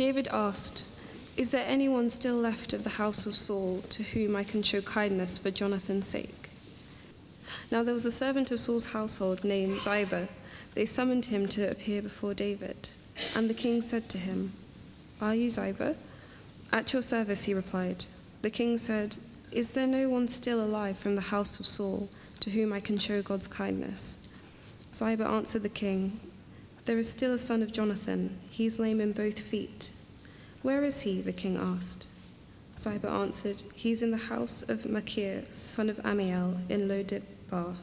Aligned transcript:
David 0.00 0.28
asked, 0.32 0.86
Is 1.36 1.50
there 1.50 1.66
anyone 1.68 2.08
still 2.08 2.36
left 2.36 2.72
of 2.72 2.84
the 2.84 2.96
house 2.96 3.26
of 3.26 3.34
Saul 3.34 3.82
to 3.90 4.02
whom 4.02 4.34
I 4.34 4.44
can 4.44 4.62
show 4.62 4.80
kindness 4.80 5.36
for 5.36 5.50
Jonathan's 5.50 6.06
sake? 6.06 6.48
Now 7.70 7.82
there 7.82 7.92
was 7.92 8.06
a 8.06 8.10
servant 8.10 8.50
of 8.50 8.60
Saul's 8.60 8.94
household 8.94 9.44
named 9.44 9.82
Ziba. 9.82 10.28
They 10.72 10.86
summoned 10.86 11.26
him 11.26 11.46
to 11.48 11.70
appear 11.70 12.00
before 12.00 12.32
David. 12.32 12.88
And 13.34 13.50
the 13.50 13.60
king 13.62 13.82
said 13.82 14.08
to 14.08 14.16
him, 14.16 14.54
Are 15.20 15.34
you 15.34 15.50
Ziba? 15.50 15.96
At 16.72 16.94
your 16.94 17.02
service, 17.02 17.44
he 17.44 17.52
replied. 17.52 18.06
The 18.40 18.48
king 18.48 18.78
said, 18.78 19.18
Is 19.52 19.72
there 19.72 19.86
no 19.86 20.08
one 20.08 20.28
still 20.28 20.64
alive 20.64 20.96
from 20.96 21.14
the 21.14 21.28
house 21.28 21.60
of 21.60 21.66
Saul 21.66 22.08
to 22.40 22.48
whom 22.48 22.72
I 22.72 22.80
can 22.80 22.96
show 22.96 23.20
God's 23.20 23.48
kindness? 23.48 24.26
Ziba 24.94 25.28
answered 25.28 25.62
the 25.62 25.68
king, 25.68 26.20
There 26.86 26.98
is 26.98 27.10
still 27.10 27.34
a 27.34 27.38
son 27.38 27.62
of 27.62 27.72
Jonathan. 27.72 28.38
He 28.50 28.66
is 28.66 28.78
lame 28.78 29.00
in 29.00 29.12
both 29.12 29.40
feet. 29.40 29.92
Where 30.62 30.82
is 30.82 31.02
he? 31.02 31.20
the 31.20 31.32
king 31.32 31.56
asked. 31.56 32.06
Ziba 32.78 33.08
answered, 33.08 33.62
He 33.74 33.90
is 33.90 34.02
in 34.02 34.10
the 34.10 34.16
house 34.16 34.68
of 34.68 34.88
Machir, 34.88 35.44
son 35.50 35.90
of 35.90 35.98
Ammiel, 35.98 36.58
in 36.70 36.88
Lodebar. 36.88 37.76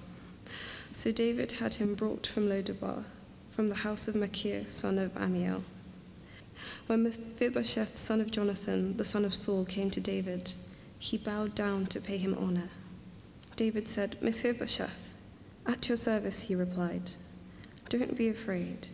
So 0.92 1.12
David 1.12 1.54
had 1.54 1.76
him 1.76 1.94
brought 1.94 2.26
from 2.26 2.50
Lodebar, 2.50 3.04
from 3.52 3.70
the 3.70 3.76
house 3.76 4.08
of 4.08 4.16
Machir, 4.16 4.66
son 4.68 4.98
of 4.98 5.14
Ammiel. 5.14 5.62
When 6.88 7.04
Mephibosheth, 7.04 8.00
son 8.00 8.20
of 8.22 8.32
Jonathan, 8.32 8.98
the 8.98 9.04
son 9.04 9.24
of 9.24 9.36
Saul, 9.36 9.66
came 9.66 9.92
to 9.92 10.02
David, 10.02 10.54
he 10.98 11.18
bowed 11.18 11.54
down 11.54 11.86
to 11.88 12.02
pay 12.02 12.18
him 12.18 12.34
honor. 12.34 12.70
David 13.56 13.88
said, 13.88 14.22
Mephibosheth, 14.22 15.14
at 15.68 15.88
your 15.88 15.98
service, 15.98 16.42
he 16.42 16.56
replied. 16.56 17.12
Don't 17.90 18.18
be 18.18 18.28
afraid. 18.28 18.90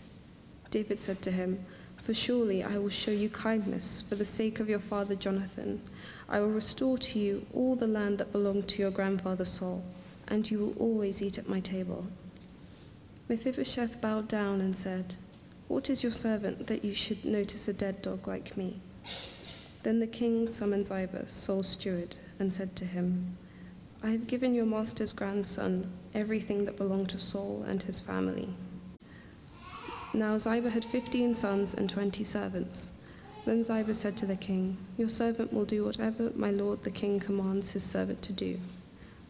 David 0.69 0.99
said 0.99 1.21
to 1.23 1.31
him, 1.31 1.65
For 1.97 2.13
surely 2.13 2.63
I 2.63 2.77
will 2.77 2.89
show 2.89 3.11
you 3.11 3.29
kindness 3.29 4.03
for 4.03 4.13
the 4.15 4.25
sake 4.25 4.59
of 4.59 4.69
your 4.69 4.79
father 4.79 5.15
Jonathan. 5.15 5.81
I 6.29 6.39
will 6.39 6.49
restore 6.49 6.99
to 6.99 7.19
you 7.19 7.45
all 7.53 7.75
the 7.75 7.87
land 7.87 8.19
that 8.19 8.31
belonged 8.31 8.67
to 8.69 8.81
your 8.81 8.91
grandfather 8.91 9.45
Saul, 9.45 9.83
and 10.27 10.49
you 10.49 10.59
will 10.59 10.73
always 10.77 11.23
eat 11.23 11.39
at 11.39 11.49
my 11.49 11.59
table. 11.59 12.05
Mephibosheth 13.29 13.99
bowed 13.99 14.27
down 14.27 14.61
and 14.61 14.75
said, 14.75 15.15
What 15.67 15.89
is 15.89 16.03
your 16.03 16.11
servant 16.11 16.67
that 16.67 16.85
you 16.85 16.93
should 16.93 17.25
notice 17.25 17.67
a 17.67 17.73
dead 17.73 18.01
dog 18.03 18.27
like 18.27 18.55
me? 18.57 18.79
Then 19.81 19.99
the 19.99 20.07
king 20.07 20.47
summoned 20.47 20.85
Ziba, 20.85 21.27
Saul's 21.27 21.69
steward, 21.69 22.17
and 22.37 22.53
said 22.53 22.75
to 22.75 22.85
him, 22.85 23.37
I 24.03 24.09
have 24.09 24.27
given 24.27 24.53
your 24.53 24.65
master's 24.65 25.13
grandson 25.13 25.91
everything 26.13 26.65
that 26.65 26.77
belonged 26.77 27.09
to 27.09 27.19
Saul 27.19 27.63
and 27.63 27.81
his 27.81 27.99
family. 27.99 28.49
Now 30.15 30.37
Ziba 30.37 30.69
had 30.69 30.85
fifteen 30.85 31.33
sons 31.33 31.73
and 31.73 31.89
twenty 31.89 32.23
servants. 32.23 32.91
Then 33.45 33.63
Ziba 33.63 33.95
said 33.95 34.15
to 34.17 34.27
the 34.27 34.35
king, 34.35 34.77
Your 34.95 35.09
servant 35.09 35.51
will 35.51 35.65
do 35.65 35.83
whatever 35.83 36.31
my 36.35 36.51
lord 36.51 36.83
the 36.83 36.91
king 36.91 37.19
commands 37.19 37.71
his 37.71 37.83
servant 37.83 38.21
to 38.21 38.33
do. 38.33 38.59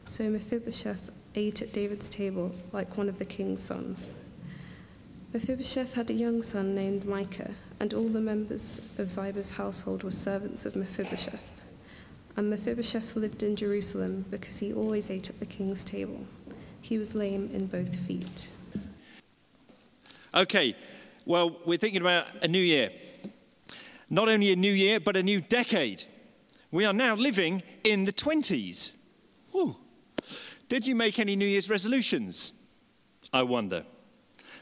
So 0.03 0.29
Mephibosheth 0.29 1.09
ate 1.35 1.61
at 1.61 1.71
David's 1.71 2.09
table 2.09 2.53
like 2.73 2.97
one 2.97 3.07
of 3.07 3.17
the 3.17 3.23
king's 3.23 3.63
sons. 3.63 4.13
Mephibosheth 5.33 5.93
had 5.93 6.09
a 6.09 6.13
young 6.13 6.41
son 6.41 6.75
named 6.75 7.05
Micah, 7.05 7.51
and 7.79 7.93
all 7.93 8.09
the 8.09 8.19
members 8.19 8.93
of 8.97 9.09
Ziba's 9.09 9.51
household 9.51 10.03
were 10.03 10.11
servants 10.11 10.65
of 10.65 10.75
Mephibosheth. 10.75 11.61
And 12.35 12.49
Mephibosheth 12.49 13.15
lived 13.15 13.41
in 13.41 13.55
Jerusalem 13.55 14.25
because 14.29 14.59
he 14.59 14.73
always 14.73 15.09
ate 15.09 15.29
at 15.29 15.39
the 15.39 15.45
king's 15.45 15.85
table. 15.85 16.25
He 16.81 16.97
was 16.97 17.15
lame 17.15 17.49
in 17.53 17.67
both 17.67 17.95
feet. 17.95 18.49
Okay, 20.35 20.75
well, 21.25 21.57
we're 21.63 21.77
thinking 21.77 22.01
about 22.01 22.25
a 22.41 22.47
new 22.47 22.59
year. 22.59 22.89
Not 24.09 24.29
only 24.29 24.51
a 24.51 24.55
new 24.55 24.71
year, 24.71 24.99
but 24.99 25.15
a 25.15 25.21
new 25.21 25.41
decade. 25.41 26.03
We 26.71 26.85
are 26.85 26.93
now 26.93 27.15
living 27.15 27.61
in 27.83 28.05
the 28.05 28.13
20s. 28.13 28.95
Whew. 29.51 29.75
Did 30.69 30.87
you 30.87 30.95
make 30.95 31.19
any 31.19 31.35
New 31.35 31.45
Year's 31.45 31.69
resolutions? 31.69 32.53
I 33.31 33.43
wonder. 33.43 33.85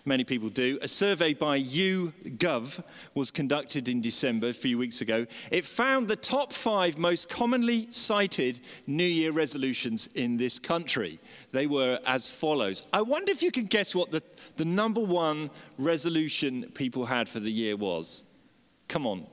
Many 0.03 0.23
people 0.23 0.49
do. 0.49 0.79
A 0.81 0.87
survey 0.87 1.33
by 1.33 1.61
YouGov 1.61 2.83
was 3.13 3.29
conducted 3.29 3.87
in 3.87 4.01
December, 4.01 4.49
a 4.49 4.53
few 4.53 4.77
weeks 4.77 5.01
ago. 5.01 5.27
It 5.51 5.63
found 5.63 6.07
the 6.07 6.15
top 6.15 6.53
five 6.53 6.97
most 6.97 7.29
commonly 7.29 7.87
cited 7.91 8.61
New 8.87 9.03
Year 9.03 9.31
resolutions 9.31 10.07
in 10.15 10.37
this 10.37 10.57
country. 10.57 11.19
They 11.51 11.67
were 11.67 11.99
as 12.05 12.31
follows. 12.31 12.83
I 12.91 13.01
wonder 13.03 13.31
if 13.31 13.43
you 13.43 13.51
can 13.51 13.65
guess 13.65 13.93
what 13.93 14.11
the, 14.11 14.23
the 14.57 14.65
number 14.65 15.01
one 15.01 15.51
resolution 15.77 16.71
people 16.73 17.05
had 17.05 17.29
for 17.29 17.39
the 17.39 17.51
year 17.51 17.75
was. 17.75 18.23
Come 18.87 19.05
on. 19.05 19.27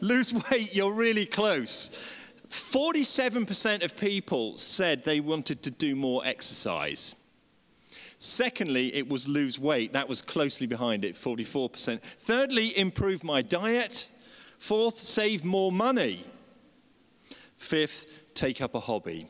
Lose 0.00 0.32
weight, 0.32 0.74
you're 0.74 0.94
really 0.94 1.26
close. 1.26 1.90
47% 2.48 3.84
of 3.84 3.96
people 3.96 4.56
said 4.56 5.04
they 5.04 5.20
wanted 5.20 5.62
to 5.64 5.70
do 5.70 5.94
more 5.94 6.22
exercise. 6.24 7.14
Secondly, 8.22 8.94
it 8.94 9.08
was 9.08 9.26
lose 9.26 9.58
weight. 9.58 9.94
That 9.94 10.06
was 10.06 10.20
closely 10.20 10.66
behind 10.66 11.06
it, 11.06 11.14
44%. 11.14 12.00
Thirdly, 12.18 12.76
improve 12.78 13.24
my 13.24 13.40
diet. 13.40 14.08
Fourth, 14.58 14.98
save 14.98 15.42
more 15.42 15.72
money. 15.72 16.26
Fifth, 17.56 18.10
take 18.34 18.60
up 18.60 18.74
a 18.74 18.80
hobby. 18.80 19.26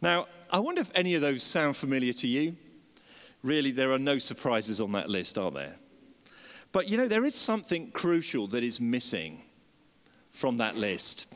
Now, 0.00 0.28
I 0.52 0.60
wonder 0.60 0.80
if 0.80 0.92
any 0.94 1.16
of 1.16 1.20
those 1.20 1.42
sound 1.42 1.76
familiar 1.76 2.12
to 2.12 2.28
you. 2.28 2.56
Really, 3.42 3.72
there 3.72 3.90
are 3.90 3.98
no 3.98 4.18
surprises 4.18 4.80
on 4.80 4.92
that 4.92 5.10
list, 5.10 5.36
are 5.36 5.50
there? 5.50 5.74
But 6.70 6.88
you 6.88 6.96
know, 6.96 7.08
there 7.08 7.24
is 7.24 7.34
something 7.34 7.90
crucial 7.90 8.46
that 8.48 8.62
is 8.62 8.80
missing 8.80 9.42
from 10.30 10.58
that 10.58 10.76
list 10.76 11.26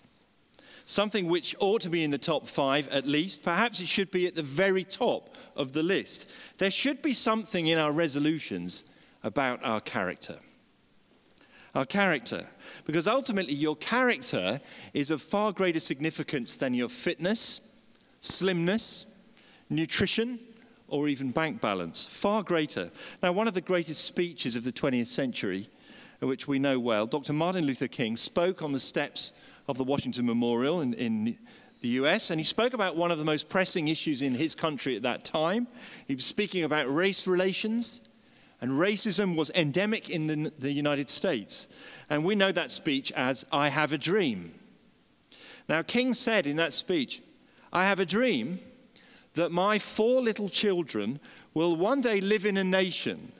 something 0.85 1.29
which 1.29 1.55
ought 1.59 1.81
to 1.83 1.91
be 1.91 2.05
in 2.05 2.11
the 2.11 2.19
top 2.19 2.47
five 2.47 2.89
at 2.89 3.07
least. 3.07 3.43
Perhaps 3.43 3.81
it 3.81 3.89
should 3.89 4.11
be 4.11 4.27
at 4.27 4.35
the 4.35 4.43
very 4.43 4.85
top 4.85 5.35
of 5.57 5.73
the 5.73 5.83
list. 5.83 6.29
There 6.59 6.71
should 6.71 7.03
be 7.03 7.13
something 7.13 7.67
in 7.67 7.79
our 7.79 7.93
resolutions 7.93 8.91
about 9.23 9.65
our 9.65 9.81
character. 9.81 10.39
Our 11.75 11.87
character. 11.87 12.47
Because 12.85 13.09
ultimately, 13.09 13.55
your 13.55 13.77
character 13.77 14.61
is 14.93 15.11
of 15.11 15.23
far 15.23 15.53
greater 15.53 15.81
significance 15.81 16.55
than 16.57 16.75
your 16.75 16.89
fitness, 16.89 17.61
slimness, 18.21 19.07
nutrition, 19.71 20.39
or 20.89 21.09
even 21.09 21.31
bank 21.31 21.61
balance. 21.61 22.07
Far 22.07 22.43
greater. 22.43 22.91
Now, 23.23 23.33
one 23.33 23.49
of 23.49 23.55
the 23.55 23.61
greatest 23.61 24.05
speeches 24.05 24.55
of 24.55 24.65
the 24.65 24.73
20th 24.73 25.07
century, 25.07 25.69
which 26.21 26.47
we 26.47 26.59
know 26.59 26.79
well, 26.79 27.07
Dr. 27.07 27.33
Martin 27.33 27.65
Luther 27.65 27.89
King 27.89 28.17
spoke 28.17 28.63
on 28.63 28.71
the 28.71 28.79
steps 28.79 29.33
of 29.67 29.79
the 29.79 29.85
Washington 29.85 30.27
Memorial 30.27 30.81
in, 30.81 30.95
in 30.95 31.39
the 31.81 31.89
US, 31.91 32.31
and 32.31 32.41
he 32.41 32.45
spoke 32.45 32.73
about 32.73 32.97
one 32.97 33.11
of 33.11 33.19
the 33.19 33.25
most 33.25 33.49
pressing 33.49 33.89
issues 33.89 34.23
in 34.23 34.35
his 34.35 34.55
country 34.55 34.97
at 34.97 35.03
that 35.03 35.25
time. 35.25 35.67
He 36.07 36.15
was 36.15 36.25
speaking 36.25 36.65
about 36.65 36.93
race 36.93 37.27
relations, 37.27 38.09
and 38.61 38.73
racism 38.73 39.37
was 39.37 39.51
endemic 39.55 40.09
in 40.09 40.27
the, 40.27 40.53
the 40.59 40.73
United 40.73 41.11
States. 41.11 41.69
And 42.09 42.25
we 42.25 42.35
know 42.35 42.53
that 42.53 42.71
speech 42.71 43.13
as 43.13 43.45
I 43.53 43.69
Have 43.69 43.93
a 43.93 43.99
Dream. 43.99 44.55
Now, 45.69 45.83
King 45.83 46.15
said 46.15 46.47
in 46.47 46.57
that 46.57 46.73
speech, 46.73 47.23
I 47.73 47.85
have 47.85 47.99
a 47.99 48.07
dream 48.07 48.61
that 49.35 49.51
my 49.51 49.79
four 49.79 50.23
little 50.23 50.49
children 50.49 51.21
will 51.55 51.77
one 51.77 52.01
day 52.01 52.21
live 52.21 52.47
in 52.47 52.57
a 52.57 52.65
nation 52.65 53.33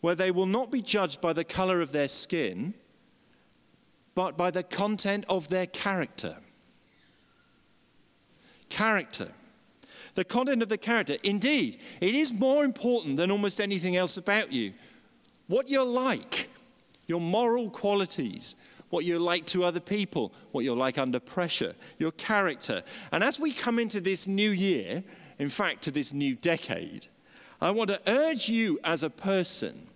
where 0.00 0.14
they 0.14 0.30
will 0.30 0.46
not 0.46 0.70
be 0.70 0.82
judged 0.82 1.20
by 1.20 1.32
the 1.32 1.44
color 1.44 1.80
of 1.80 1.92
their 1.92 2.08
skin 2.08 2.74
but 4.14 4.36
by 4.36 4.50
the 4.50 4.62
content 4.62 5.24
of 5.28 5.48
their 5.48 5.66
character. 5.66 6.36
Character. 8.68 9.28
The 10.14 10.24
content 10.24 10.62
of 10.62 10.68
the 10.68 10.78
character. 10.78 11.16
Indeed, 11.22 11.78
it 12.00 12.14
is 12.14 12.32
more 12.32 12.64
important 12.64 13.16
than 13.16 13.30
almost 13.30 13.60
anything 13.60 13.96
else 13.96 14.16
about 14.16 14.52
you. 14.52 14.74
What 15.46 15.68
you're 15.68 15.84
like, 15.84 16.50
your 17.06 17.20
moral 17.20 17.70
qualities, 17.70 18.56
what 18.90 19.06
you're 19.06 19.18
like 19.18 19.46
to 19.46 19.64
other 19.64 19.80
people, 19.80 20.32
what 20.50 20.64
you're 20.64 20.76
like 20.76 20.98
under 20.98 21.18
pressure, 21.18 21.74
your 21.98 22.12
character. 22.12 22.82
And 23.10 23.24
as 23.24 23.40
we 23.40 23.52
come 23.52 23.78
into 23.78 24.00
this 24.02 24.26
new 24.26 24.50
year, 24.50 25.02
in 25.38 25.48
fact, 25.48 25.82
to 25.82 25.90
this 25.90 26.12
new 26.12 26.34
decade, 26.34 27.06
I 27.60 27.70
want 27.70 27.88
to 27.88 28.00
urge 28.06 28.50
you 28.50 28.78
as 28.84 29.02
a 29.02 29.10
person 29.10 29.88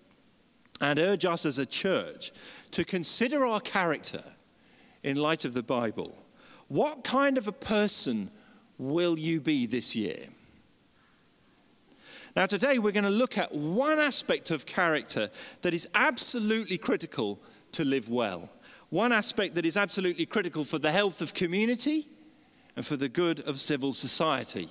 and 0.80 0.98
urge 0.98 1.24
us 1.24 1.46
as 1.46 1.58
a 1.58 1.66
church 1.66 2.32
to 2.72 2.84
consider 2.84 3.46
our 3.46 3.60
character 3.60 4.22
in 5.02 5.16
light 5.16 5.44
of 5.44 5.54
the 5.54 5.62
Bible. 5.62 6.16
What 6.68 7.04
kind 7.04 7.38
of 7.38 7.48
a 7.48 7.52
person 7.52 8.30
will 8.78 9.18
you 9.18 9.40
be 9.40 9.66
this 9.66 9.94
year? 9.94 10.28
Now, 12.34 12.44
today 12.44 12.78
we're 12.78 12.92
going 12.92 13.04
to 13.04 13.10
look 13.10 13.38
at 13.38 13.54
one 13.54 13.98
aspect 13.98 14.50
of 14.50 14.66
character 14.66 15.30
that 15.62 15.72
is 15.72 15.88
absolutely 15.94 16.76
critical 16.76 17.38
to 17.72 17.84
live 17.84 18.10
well. 18.10 18.50
One 18.90 19.12
aspect 19.12 19.54
that 19.54 19.64
is 19.64 19.76
absolutely 19.76 20.26
critical 20.26 20.64
for 20.64 20.78
the 20.78 20.92
health 20.92 21.22
of 21.22 21.32
community 21.32 22.08
and 22.76 22.84
for 22.84 22.96
the 22.96 23.08
good 23.08 23.40
of 23.40 23.58
civil 23.58 23.92
society. 23.92 24.68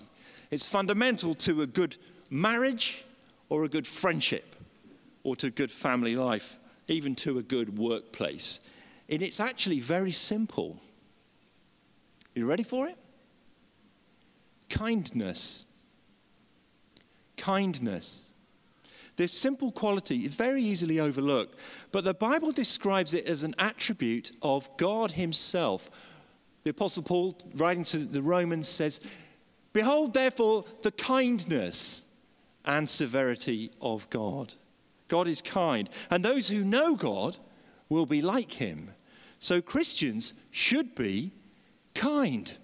It's 0.51 0.67
fundamental 0.67 1.33
to 1.35 1.63
a 1.63 1.67
good 1.67 1.97
marriage 2.29 3.03
or 3.49 3.63
a 3.63 3.69
good 3.69 3.87
friendship 3.87 4.54
or 5.25 5.35
to 5.35 5.49
good 5.49 5.71
family 5.71 6.15
life 6.15 6.59
even 6.87 7.15
to 7.15 7.39
a 7.39 7.43
good 7.43 7.77
workplace. 7.79 8.59
And 9.09 9.23
it's 9.23 9.39
actually 9.39 9.79
very 9.79 10.11
simple. 10.11 10.79
You 12.35 12.45
ready 12.45 12.61
for 12.61 12.87
it? 12.87 12.97
Kindness. 14.69 15.65
Kindness. 17.37 18.23
This 19.15 19.31
simple 19.31 19.71
quality 19.71 20.25
is 20.25 20.35
very 20.35 20.61
easily 20.61 20.99
overlooked, 20.99 21.57
but 21.91 22.03
the 22.03 22.13
Bible 22.13 22.51
describes 22.51 23.13
it 23.13 23.25
as 23.25 23.43
an 23.43 23.55
attribute 23.57 24.31
of 24.43 24.69
God 24.77 25.13
Himself. 25.13 25.89
The 26.63 26.71
Apostle 26.71 27.03
Paul, 27.03 27.37
writing 27.55 27.85
to 27.85 27.99
the 27.99 28.21
Romans, 28.21 28.67
says, 28.67 28.99
Behold, 29.73 30.13
therefore, 30.13 30.65
the 30.83 30.91
kindness 30.91 32.05
and 32.63 32.87
severity 32.87 33.71
of 33.81 34.07
God. 34.09 34.53
God 35.07 35.27
is 35.27 35.41
kind, 35.41 35.89
and 36.09 36.23
those 36.23 36.47
who 36.47 36.63
know 36.63 36.95
God 36.95 37.37
will 37.89 38.05
be 38.05 38.21
like 38.21 38.53
Him. 38.53 38.91
So 39.39 39.61
Christians 39.61 40.33
should 40.51 40.95
be 40.95 41.31
kind. 41.93 42.57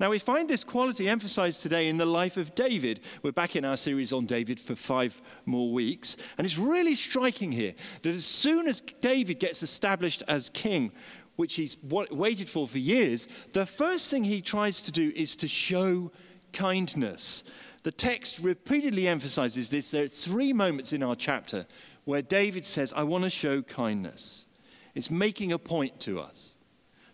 Now, 0.00 0.08
we 0.08 0.18
find 0.18 0.48
this 0.48 0.64
quality 0.64 1.10
emphasized 1.10 1.60
today 1.60 1.86
in 1.86 1.98
the 1.98 2.06
life 2.06 2.38
of 2.38 2.54
David. 2.54 3.00
We're 3.22 3.32
back 3.32 3.54
in 3.54 3.66
our 3.66 3.76
series 3.76 4.14
on 4.14 4.24
David 4.24 4.58
for 4.58 4.74
five 4.74 5.20
more 5.44 5.70
weeks. 5.70 6.16
And 6.38 6.46
it's 6.46 6.56
really 6.56 6.94
striking 6.94 7.52
here 7.52 7.74
that 8.00 8.08
as 8.08 8.24
soon 8.24 8.66
as 8.66 8.80
David 8.80 9.38
gets 9.38 9.62
established 9.62 10.22
as 10.26 10.48
king, 10.48 10.90
which 11.36 11.56
he's 11.56 11.76
waited 11.82 12.48
for 12.48 12.66
for 12.66 12.78
years, 12.78 13.28
the 13.52 13.66
first 13.66 14.10
thing 14.10 14.24
he 14.24 14.40
tries 14.40 14.82
to 14.84 14.90
do 14.90 15.12
is 15.14 15.36
to 15.36 15.48
show 15.48 16.10
kindness. 16.54 17.44
The 17.82 17.92
text 17.92 18.40
repeatedly 18.40 19.08
emphasizes 19.08 19.70
this. 19.70 19.90
There 19.90 20.04
are 20.04 20.08
three 20.08 20.52
moments 20.52 20.92
in 20.92 21.02
our 21.02 21.16
chapter 21.16 21.66
where 22.04 22.22
David 22.22 22.64
says, 22.64 22.92
I 22.94 23.04
want 23.04 23.24
to 23.24 23.30
show 23.30 23.62
kindness. 23.62 24.46
It's 24.94 25.10
making 25.10 25.52
a 25.52 25.58
point 25.58 25.98
to 26.00 26.20
us. 26.20 26.56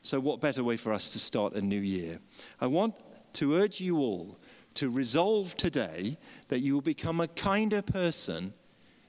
So, 0.00 0.20
what 0.20 0.40
better 0.40 0.64
way 0.64 0.76
for 0.76 0.92
us 0.92 1.08
to 1.10 1.18
start 1.18 1.54
a 1.54 1.60
new 1.60 1.80
year? 1.80 2.20
I 2.60 2.66
want 2.66 2.94
to 3.34 3.54
urge 3.54 3.80
you 3.80 3.98
all 3.98 4.38
to 4.74 4.90
resolve 4.90 5.56
today 5.56 6.16
that 6.48 6.60
you 6.60 6.74
will 6.74 6.82
become 6.82 7.20
a 7.20 7.28
kinder 7.28 7.82
person 7.82 8.52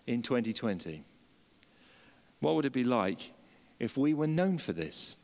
in 0.06 0.22
2020. 0.22 1.04
What 2.40 2.56
would 2.56 2.66
it 2.66 2.74
be 2.74 2.84
like 2.84 3.32
if 3.80 3.98
we 3.98 4.14
were 4.14 4.28
known 4.28 4.58
for 4.58 4.74
this? 4.74 5.18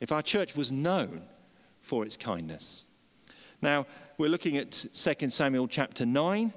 If 0.00 0.12
our 0.12 0.22
church 0.22 0.56
was 0.56 0.72
known 0.72 1.22
for 1.80 2.04
its 2.04 2.16
kindness? 2.16 2.84
Now, 3.60 3.86
we're 4.18 4.28
looking 4.28 4.56
at 4.56 4.72
2 4.72 5.30
Samuel 5.30 5.68
chapter 5.68 6.04
9. 6.04 6.52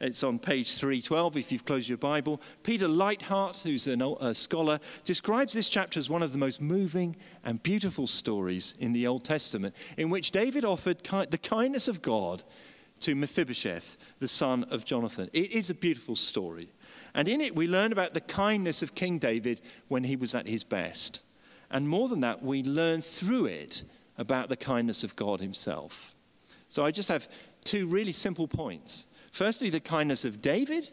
It's 0.00 0.24
on 0.24 0.38
page 0.38 0.78
312 0.78 1.36
if 1.36 1.52
you've 1.52 1.66
closed 1.66 1.88
your 1.90 1.98
Bible. 1.98 2.40
Peter 2.62 2.88
Leithart, 2.88 3.62
who's 3.62 3.86
a 3.86 4.34
scholar, 4.34 4.80
describes 5.04 5.52
this 5.52 5.68
chapter 5.68 5.98
as 5.98 6.08
one 6.08 6.22
of 6.22 6.32
the 6.32 6.38
most 6.38 6.58
moving 6.58 7.14
and 7.44 7.62
beautiful 7.62 8.06
stories 8.06 8.72
in 8.78 8.94
the 8.94 9.06
Old 9.06 9.24
Testament, 9.24 9.76
in 9.98 10.08
which 10.08 10.30
David 10.30 10.64
offered 10.64 11.04
the 11.30 11.38
kindness 11.38 11.86
of 11.86 12.00
God 12.00 12.42
to 13.00 13.14
Mephibosheth, 13.14 13.98
the 14.18 14.28
son 14.28 14.64
of 14.70 14.86
Jonathan. 14.86 15.28
It 15.34 15.52
is 15.52 15.68
a 15.68 15.74
beautiful 15.74 16.16
story. 16.16 16.70
And 17.14 17.28
in 17.28 17.42
it, 17.42 17.54
we 17.54 17.68
learn 17.68 17.92
about 17.92 18.14
the 18.14 18.22
kindness 18.22 18.82
of 18.82 18.94
King 18.94 19.18
David 19.18 19.60
when 19.88 20.04
he 20.04 20.16
was 20.16 20.34
at 20.34 20.46
his 20.46 20.64
best. 20.64 21.22
And 21.70 21.90
more 21.90 22.08
than 22.08 22.20
that, 22.20 22.42
we 22.42 22.62
learn 22.62 23.02
through 23.02 23.46
it 23.46 23.82
about 24.16 24.48
the 24.48 24.56
kindness 24.56 25.04
of 25.04 25.14
God 25.14 25.40
himself. 25.40 26.14
So 26.68 26.84
I 26.84 26.90
just 26.90 27.08
have 27.08 27.28
two 27.64 27.86
really 27.86 28.12
simple 28.12 28.48
points. 28.48 29.06
Firstly, 29.32 29.70
the 29.70 29.80
kindness 29.80 30.24
of 30.24 30.40
David, 30.40 30.90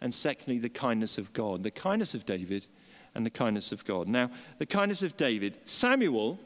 and 0.00 0.12
secondly, 0.12 0.58
the 0.58 0.68
kindness 0.68 1.18
of 1.18 1.32
God. 1.32 1.62
The 1.62 1.70
kindness 1.70 2.14
of 2.14 2.26
David 2.26 2.66
and 3.14 3.24
the 3.24 3.30
kindness 3.30 3.72
of 3.72 3.84
God. 3.84 4.08
Now, 4.08 4.30
the 4.58 4.66
kindness 4.66 5.02
of 5.02 5.16
David. 5.16 5.58
Samuel 5.64 6.38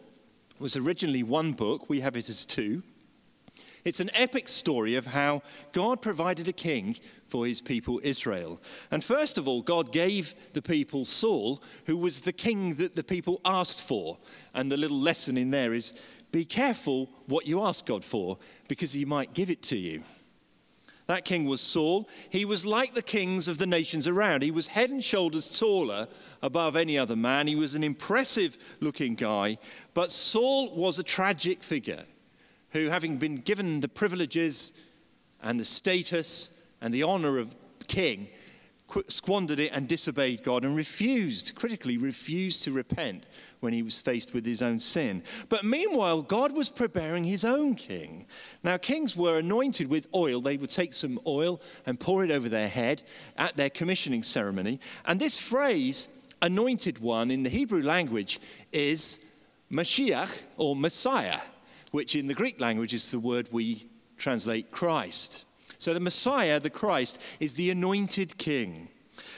was 0.58 0.76
originally 0.76 1.22
one 1.22 1.52
book, 1.52 1.88
we 1.88 2.00
have 2.00 2.16
it 2.16 2.28
as 2.28 2.44
two. 2.44 2.82
It's 3.84 4.00
an 4.00 4.10
epic 4.12 4.48
story 4.48 4.96
of 4.96 5.06
how 5.06 5.42
God 5.72 6.02
provided 6.02 6.48
a 6.48 6.52
king 6.52 6.96
for 7.26 7.46
his 7.46 7.60
people 7.60 8.00
Israel. 8.02 8.60
And 8.90 9.02
first 9.02 9.38
of 9.38 9.48
all, 9.48 9.62
God 9.62 9.92
gave 9.92 10.34
the 10.52 10.62
people 10.62 11.04
Saul, 11.04 11.62
who 11.86 11.96
was 11.96 12.20
the 12.20 12.32
king 12.32 12.74
that 12.74 12.96
the 12.96 13.04
people 13.04 13.40
asked 13.44 13.82
for. 13.82 14.18
And 14.52 14.70
the 14.70 14.76
little 14.76 15.00
lesson 15.00 15.38
in 15.38 15.50
there 15.50 15.74
is 15.74 15.94
be 16.30 16.44
careful 16.44 17.08
what 17.26 17.46
you 17.46 17.62
ask 17.62 17.86
God 17.86 18.04
for, 18.04 18.38
because 18.68 18.92
he 18.92 19.04
might 19.04 19.34
give 19.34 19.50
it 19.50 19.62
to 19.64 19.76
you. 19.76 20.02
That 21.06 21.24
king 21.24 21.46
was 21.46 21.62
Saul. 21.62 22.06
He 22.28 22.44
was 22.44 22.66
like 22.66 22.92
the 22.92 23.00
kings 23.00 23.48
of 23.48 23.56
the 23.56 23.66
nations 23.66 24.06
around. 24.06 24.42
He 24.42 24.50
was 24.50 24.68
head 24.68 24.90
and 24.90 25.02
shoulders 25.02 25.58
taller 25.58 26.06
above 26.42 26.76
any 26.76 26.98
other 26.98 27.16
man. 27.16 27.46
He 27.46 27.56
was 27.56 27.74
an 27.74 27.82
impressive 27.82 28.58
looking 28.80 29.14
guy. 29.14 29.56
But 29.94 30.10
Saul 30.10 30.74
was 30.76 30.98
a 30.98 31.02
tragic 31.02 31.62
figure 31.62 32.04
who, 32.72 32.90
having 32.90 33.16
been 33.16 33.36
given 33.36 33.80
the 33.80 33.88
privileges 33.88 34.74
and 35.42 35.58
the 35.58 35.64
status 35.64 36.58
and 36.82 36.92
the 36.92 37.04
honor 37.04 37.38
of 37.38 37.56
king, 37.86 38.28
squandered 39.08 39.60
it 39.60 39.72
and 39.72 39.86
disobeyed 39.86 40.42
God 40.42 40.64
and 40.64 40.74
refused, 40.76 41.54
critically, 41.54 41.96
refused 41.96 42.62
to 42.64 42.72
repent 42.72 43.24
when 43.60 43.72
he 43.72 43.82
was 43.82 44.00
faced 44.00 44.32
with 44.32 44.46
his 44.46 44.62
own 44.62 44.78
sin. 44.78 45.22
But 45.48 45.64
meanwhile, 45.64 46.22
God 46.22 46.52
was 46.52 46.70
preparing 46.70 47.24
his 47.24 47.44
own 47.44 47.74
king. 47.74 48.26
Now, 48.62 48.76
kings 48.76 49.16
were 49.16 49.38
anointed 49.38 49.88
with 49.88 50.06
oil. 50.14 50.40
They 50.40 50.56
would 50.56 50.70
take 50.70 50.92
some 50.92 51.20
oil 51.26 51.60
and 51.86 52.00
pour 52.00 52.24
it 52.24 52.30
over 52.30 52.48
their 52.48 52.68
head 52.68 53.02
at 53.36 53.56
their 53.56 53.70
commissioning 53.70 54.22
ceremony. 54.22 54.80
And 55.04 55.20
this 55.20 55.38
phrase, 55.38 56.08
anointed 56.40 56.98
one, 56.98 57.30
in 57.30 57.42
the 57.42 57.50
Hebrew 57.50 57.82
language 57.82 58.40
is 58.72 59.24
Mashiach 59.70 60.40
or 60.56 60.74
Messiah, 60.74 61.40
which 61.90 62.16
in 62.16 62.26
the 62.26 62.34
Greek 62.34 62.60
language 62.60 62.94
is 62.94 63.10
the 63.10 63.18
word 63.18 63.48
we 63.52 63.88
translate 64.16 64.70
Christ. 64.70 65.44
So 65.78 65.94
the 65.94 66.00
Messiah, 66.00 66.60
the 66.60 66.70
Christ, 66.70 67.20
is 67.38 67.54
the 67.54 67.70
anointed 67.70 68.36
king. 68.36 68.88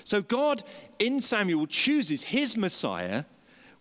So 0.04 0.22
God 0.22 0.62
in 0.98 1.20
Samuel 1.20 1.66
chooses 1.66 2.24
his 2.24 2.56
Messiah 2.56 3.24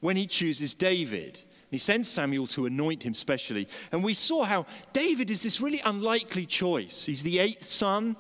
when 0.02 0.18
he 0.18 0.28
chooses 0.28 0.74
David. 0.74 1.42
He 1.72 1.78
sends 1.78 2.10
Samuel 2.10 2.48
to 2.48 2.66
anoint 2.66 3.04
him 3.04 3.14
specially. 3.14 3.68
And 3.92 4.04
we 4.04 4.14
saw 4.14 4.44
how 4.44 4.66
David 4.92 5.30
is 5.30 5.42
this 5.42 5.62
really 5.62 5.82
unlikely 5.86 6.46
choice. 6.46 7.06
He's 7.06 7.24
the 7.24 7.40
eighth 7.40 7.64
son. 7.64 8.16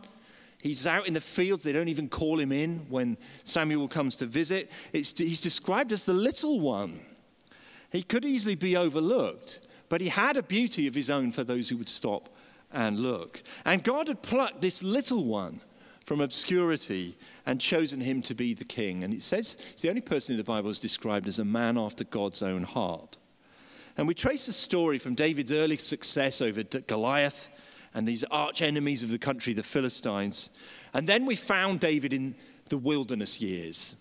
He's 0.62 0.86
out 0.88 1.08
in 1.08 1.14
the 1.14 1.22
fields. 1.22 1.64
They 1.64 1.72
don't 1.72 1.88
even 1.88 2.10
call 2.10 2.40
him 2.40 2.52
in 2.52 2.86
when 2.90 3.18
Samuel 3.44 3.88
comes 3.88 4.16
to 4.18 4.26
visit. 4.26 4.72
It's, 4.94 5.18
he's 5.18 5.42
described 5.42 5.92
as 5.92 6.04
the 6.04 6.14
little 6.14 6.60
one. 6.60 7.00
He 7.92 8.04
could 8.04 8.24
easily 8.24 8.56
be 8.56 8.78
overlooked, 8.78 9.62
but 9.90 10.00
he 10.00 10.10
had 10.10 10.38
a 10.38 10.44
beauty 10.44 10.86
of 10.86 10.94
his 10.94 11.10
own 11.10 11.32
for 11.32 11.44
those 11.44 11.70
who 11.70 11.78
would 11.78 11.90
stop 11.90 12.30
and 12.72 13.00
look. 13.00 13.44
And 13.66 13.84
God 13.84 14.08
had 14.08 14.22
plucked 14.22 14.62
this 14.62 14.84
little 14.84 15.24
one 15.24 15.62
from 16.04 16.22
obscurity 16.22 17.18
and 17.46 17.62
chosen 17.62 18.02
him 18.02 18.22
to 18.22 18.34
be 18.34 18.54
the 18.54 18.66
king. 18.66 19.04
And 19.04 19.14
it 19.14 19.22
says 19.22 19.58
it's 19.72 19.82
the 19.82 19.90
only 19.90 20.02
person 20.02 20.34
in 20.34 20.38
the 20.38 20.44
Bible 20.44 20.70
is 20.70 20.80
described 20.80 21.28
as 21.28 21.40
a 21.40 21.46
man 21.46 21.78
after 21.78 22.04
God's 22.04 22.42
own 22.42 22.64
heart. 22.64 23.18
And 23.98 24.08
we 24.08 24.14
trace 24.14 24.46
the 24.46 24.54
story 24.54 24.98
from 24.98 25.16
David's 25.16 25.52
early 25.52 25.78
success 25.78 26.42
over 26.42 26.64
Goliath 26.64 27.50
and 27.94 28.08
these 28.08 28.24
arch 28.26 28.62
enemies 28.62 29.04
of 29.04 29.10
the 29.12 29.20
country, 29.20 29.54
the 29.54 29.64
Philistines. 29.64 30.52
And 30.94 31.06
then 31.06 31.26
we 31.26 31.36
found 31.36 31.80
David 31.80 32.14
in 32.14 32.36
the 32.70 32.78
wilderness 32.78 33.42
years. 33.42 33.96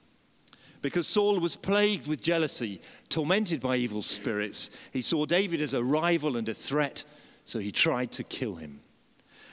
Because 0.81 1.09
Saul 1.09 1.41
was 1.41 1.57
plagued 1.57 2.07
with 2.07 2.23
jealousy, 2.23 2.81
tormented 3.09 3.61
by 3.61 3.77
evil 3.77 4.03
spirits, 4.03 4.71
he 4.93 5.03
saw 5.03 5.27
David 5.27 5.61
as 5.61 5.75
a 5.75 5.83
rival 5.83 6.37
and 6.37 6.49
a 6.49 6.55
threat 6.55 7.05
so 7.49 7.59
he 7.59 7.73
tried 7.73 8.12
to 8.12 8.23
kill 8.23 8.57
him. 8.57 8.81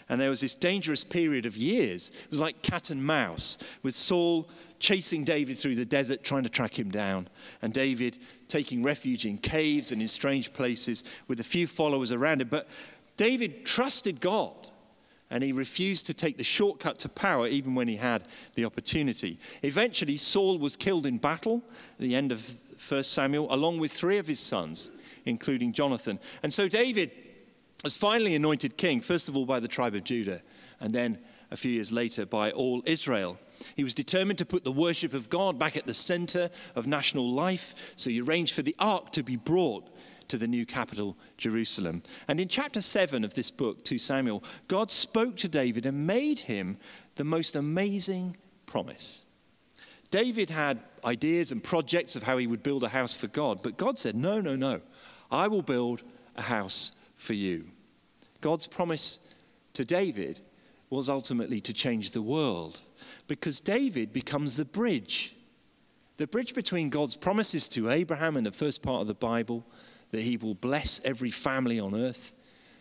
And 0.09 0.19
there 0.19 0.29
was 0.29 0.41
this 0.41 0.53
dangerous 0.53 1.03
period 1.03 1.45
of 1.45 1.55
years. 1.55 2.09
It 2.09 2.29
was 2.29 2.41
like 2.41 2.61
cat 2.61 2.89
and 2.89 3.03
mouse, 3.03 3.57
with 3.83 3.95
Saul 3.95 4.49
chasing 4.79 5.23
David 5.23 5.57
through 5.57 5.75
the 5.75 5.85
desert, 5.85 6.21
trying 6.21 6.43
to 6.43 6.49
track 6.49 6.77
him 6.77 6.89
down, 6.89 7.29
and 7.61 7.73
David 7.73 8.17
taking 8.49 8.83
refuge 8.83 9.25
in 9.25 9.37
caves 9.37 9.93
and 9.93 10.01
in 10.01 10.09
strange 10.09 10.51
places 10.51 11.05
with 11.29 11.39
a 11.39 11.43
few 11.43 11.67
followers 11.67 12.11
around 12.11 12.41
him. 12.41 12.49
But 12.49 12.67
David 13.15 13.65
trusted 13.65 14.19
God. 14.19 14.69
And 15.31 15.43
he 15.43 15.53
refused 15.53 16.05
to 16.05 16.13
take 16.13 16.37
the 16.37 16.43
shortcut 16.43 16.99
to 16.99 17.09
power 17.09 17.47
even 17.47 17.73
when 17.73 17.87
he 17.87 17.95
had 17.95 18.27
the 18.53 18.63
opportunity. 18.63 19.39
Eventually, 19.63 20.17
Saul 20.17 20.59
was 20.59 20.75
killed 20.75 21.07
in 21.07 21.17
battle 21.17 21.63
at 21.93 22.01
the 22.01 22.13
end 22.13 22.31
of 22.31 22.61
1 22.87 23.03
Samuel, 23.03 23.51
along 23.51 23.79
with 23.79 23.91
three 23.91 24.19
of 24.19 24.27
his 24.27 24.39
sons, 24.39 24.91
including 25.25 25.73
Jonathan. 25.73 26.19
And 26.43 26.53
so 26.53 26.67
David 26.67 27.11
was 27.84 27.98
finally 27.98 28.36
anointed 28.36 28.77
king, 28.77 29.01
first 29.01 29.29
of 29.29 29.38
all 29.38 29.46
by 29.46 29.60
the 29.60 29.67
tribe 29.67 29.96
of 29.96 30.03
Judah, 30.03 30.41
and 30.79 30.94
then 30.94 31.20
a 31.51 31.58
few 31.58 31.72
years 31.72 31.91
later 31.91 32.25
by 32.25 32.51
all 32.51 32.84
Israel. 32.86 33.38
He 33.75 33.84
was 33.84 33.94
determined 33.94 34.39
to 34.39 34.46
put 34.46 34.63
the 34.63 34.72
worship 34.72 35.13
of 35.13 35.29
God 35.29 35.58
back 35.58 35.77
at 35.77 35.86
the 35.86 35.94
center 35.94 36.50
of 36.75 36.88
national 36.88 37.32
life, 37.32 37.75
so 37.96 38.10
he 38.10 38.22
arranged 38.22 38.53
for 38.53 38.62
the 38.62 38.75
ark 38.79 39.12
to 39.12 39.24
be 39.24 39.36
brought 39.36 39.89
to 40.27 40.38
the 40.38 40.48
new 40.48 40.65
capital, 40.65 41.15
Jerusalem. 41.38 42.03
And 42.27 42.39
in 42.39 42.48
chapter 42.48 42.82
7 42.82 43.24
of 43.24 43.36
this 43.36 43.51
book, 43.51 43.84
2 43.84 43.98
Samuel, 43.98 44.44
God 44.67 44.89
spoke 44.91 45.38
to 45.38 45.48
David 45.48 45.86
and 45.86 46.08
made 46.08 46.39
him 46.39 46.77
the 47.15 47.24
most 47.24 47.55
amazing 47.55 48.36
promise. 48.65 49.25
David 50.12 50.50
had 50.50 50.79
ideas 51.03 51.51
and 51.51 51.63
projects 51.63 52.15
of 52.15 52.24
how 52.24 52.38
he 52.38 52.48
would 52.48 52.63
build 52.63 52.84
a 52.84 52.89
house 52.89 53.13
for 53.13 53.27
God, 53.27 53.62
but 53.62 53.77
God 53.77 54.00
said, 54.00 54.15
No, 54.15 54.41
no, 54.41 54.55
no. 54.55 54.82
I 55.32 55.48
will 55.48 55.62
build 55.62 56.03
a 56.36 56.44
house 56.44 56.91
for 57.15 57.34
you. 57.34 57.65
God's 58.41 58.67
promise 58.67 59.19
to 59.74 59.86
David 59.86 60.39
was 60.89 61.10
ultimately 61.10 61.62
to 61.62 61.74
change 61.74 62.12
the 62.12 62.22
world 62.22 62.81
because 63.27 63.60
David 63.60 64.13
becomes 64.13 64.57
the 64.57 64.65
bridge. 64.65 65.36
The 66.17 66.27
bridge 66.27 66.53
between 66.53 66.89
God's 66.89 67.15
promises 67.15 67.67
to 67.69 67.89
Abraham 67.89 68.38
in 68.38 68.43
the 68.43 68.51
first 68.51 68.81
part 68.81 69.01
of 69.01 69.07
the 69.07 69.13
Bible, 69.13 69.65
that 70.12 70.22
he 70.22 70.38
will 70.38 70.55
bless 70.55 71.01
every 71.03 71.31
family 71.31 71.79
on 71.79 71.95
earth, 71.95 72.34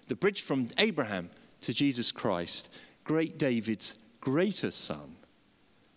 the 0.06 0.14
bridge 0.14 0.42
from 0.42 0.68
Abraham 0.78 1.30
to 1.62 1.72
Jesus 1.72 2.12
Christ, 2.12 2.70
great 3.02 3.38
David's 3.38 3.96
greater 4.20 4.70
son. 4.70 5.16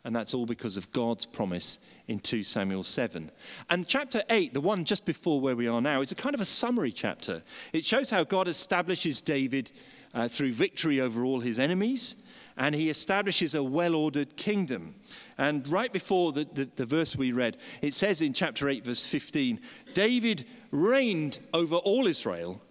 And 0.04 0.16
that's 0.16 0.34
all 0.34 0.46
because 0.46 0.78
of 0.78 0.92
God's 0.92 1.26
promise 1.26 1.80
in 2.08 2.20
2 2.20 2.44
Samuel 2.44 2.84
7. 2.84 3.30
And 3.70 3.88
chapter 3.88 4.24
8, 4.30 4.54
the 4.54 4.62
one 4.62 4.86
just 4.86 5.06
before 5.06 5.42
where 5.42 5.56
we 5.56 5.68
are 5.68 5.82
now, 5.82 6.02
is 6.02 6.12
a 6.12 6.16
kind 6.16 6.34
of 6.34 6.42
a 6.42 6.46
summary 6.46 6.92
chapter. 6.92 7.44
It 7.74 7.84
shows 7.84 8.10
how 8.10 8.24
God 8.24 8.48
establishes 8.48 9.22
David 9.22 9.72
uh, 10.14 10.28
through 10.28 10.54
victory 10.54 11.02
over 11.02 11.26
all 11.26 11.42
his 11.42 11.60
enemies, 11.60 12.16
and 12.56 12.74
he 12.74 12.90
establishes 12.90 13.54
a 13.54 13.64
well 13.64 13.96
ordered 13.96 14.38
kingdom. 14.38 14.96
And 15.38 15.68
right 15.68 15.92
before 15.92 16.32
the, 16.32 16.48
the, 16.52 16.70
the 16.76 16.86
verse 16.86 17.16
we 17.16 17.32
read, 17.32 17.58
it 17.82 17.94
says 17.94 18.22
in 18.22 18.34
chapter 18.34 18.70
8, 18.70 18.86
verse 18.86 19.06
15 19.06 19.60
David 19.94 20.46
reigned 20.72 21.40
over 21.54 21.76
all 21.76 22.08
Israel, 22.08 22.62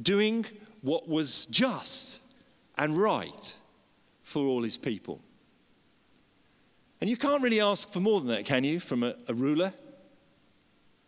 doing 0.00 0.46
what 0.80 1.08
was 1.08 1.46
just 1.46 2.22
and 2.76 2.96
right 2.96 3.56
for 4.22 4.42
all 4.42 4.62
his 4.62 4.78
people. 4.78 5.20
And 7.00 7.10
you 7.10 7.16
can't 7.16 7.42
really 7.42 7.60
ask 7.60 7.90
for 7.92 8.00
more 8.00 8.20
than 8.20 8.28
that, 8.28 8.44
can 8.46 8.64
you, 8.64 8.80
from 8.80 9.02
a, 9.02 9.14
a 9.28 9.34
ruler, 9.34 9.72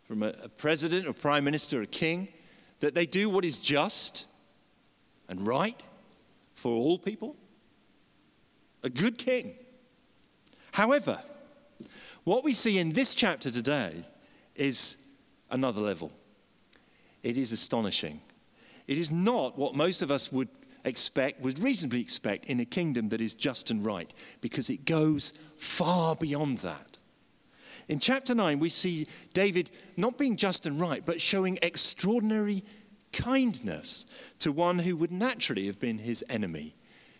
from 0.07 0.23
a, 0.23 0.33
a 0.43 0.49
president, 0.49 1.07
a 1.07 1.13
prime 1.13 1.43
minister, 1.43 1.81
a 1.81 1.87
king, 1.87 2.27
that 2.79 2.93
they 2.93 3.05
do 3.05 3.29
what 3.29 3.43
is 3.43 3.59
just 3.59 4.25
and 5.27 5.45
right 5.45 5.81
for 6.53 6.71
all 6.71 6.97
people? 6.97 7.35
A 8.83 8.89
good 8.89 9.17
king. 9.17 9.55
However, 10.71 11.19
what 12.23 12.43
we 12.43 12.53
see 12.53 12.77
in 12.77 12.91
this 12.91 13.15
chapter 13.15 13.49
today 13.49 14.05
is 14.55 14.97
another 15.49 15.81
level. 15.81 16.11
It 17.23 17.37
is 17.37 17.51
astonishing. 17.51 18.21
It 18.87 18.97
is 18.97 19.11
not 19.11 19.57
what 19.57 19.75
most 19.75 20.01
of 20.01 20.11
us 20.11 20.31
would 20.31 20.49
expect, 20.89 21.41
would 21.41 21.59
reasonably 21.59 22.01
expect 22.01 22.45
in 22.45 22.59
a 22.59 22.65
kingdom 22.65 23.09
that 23.09 23.21
is 23.21 23.33
just 23.33 23.71
and 23.71 23.85
right, 23.85 24.13
because 24.41 24.69
it 24.69 24.85
goes 24.85 25.33
far 25.57 26.15
beyond 26.15 26.59
that. 26.59 26.97
In 27.87 27.99
chapter 27.99 28.35
9, 28.35 28.59
we 28.59 28.69
see 28.69 29.07
David 29.33 29.71
not 29.97 30.17
being 30.17 30.35
just 30.35 30.65
and 30.65 30.79
right, 30.79 31.03
but 31.05 31.21
showing 31.21 31.57
extraordinary 31.61 32.63
kindness 33.11 34.05
to 34.39 34.51
one 34.51 34.79
who 34.79 34.95
would 34.95 35.11
naturally 35.11 35.65
have 35.65 35.79
been 35.79 35.97
his 35.97 36.23
enemy. 36.29 36.75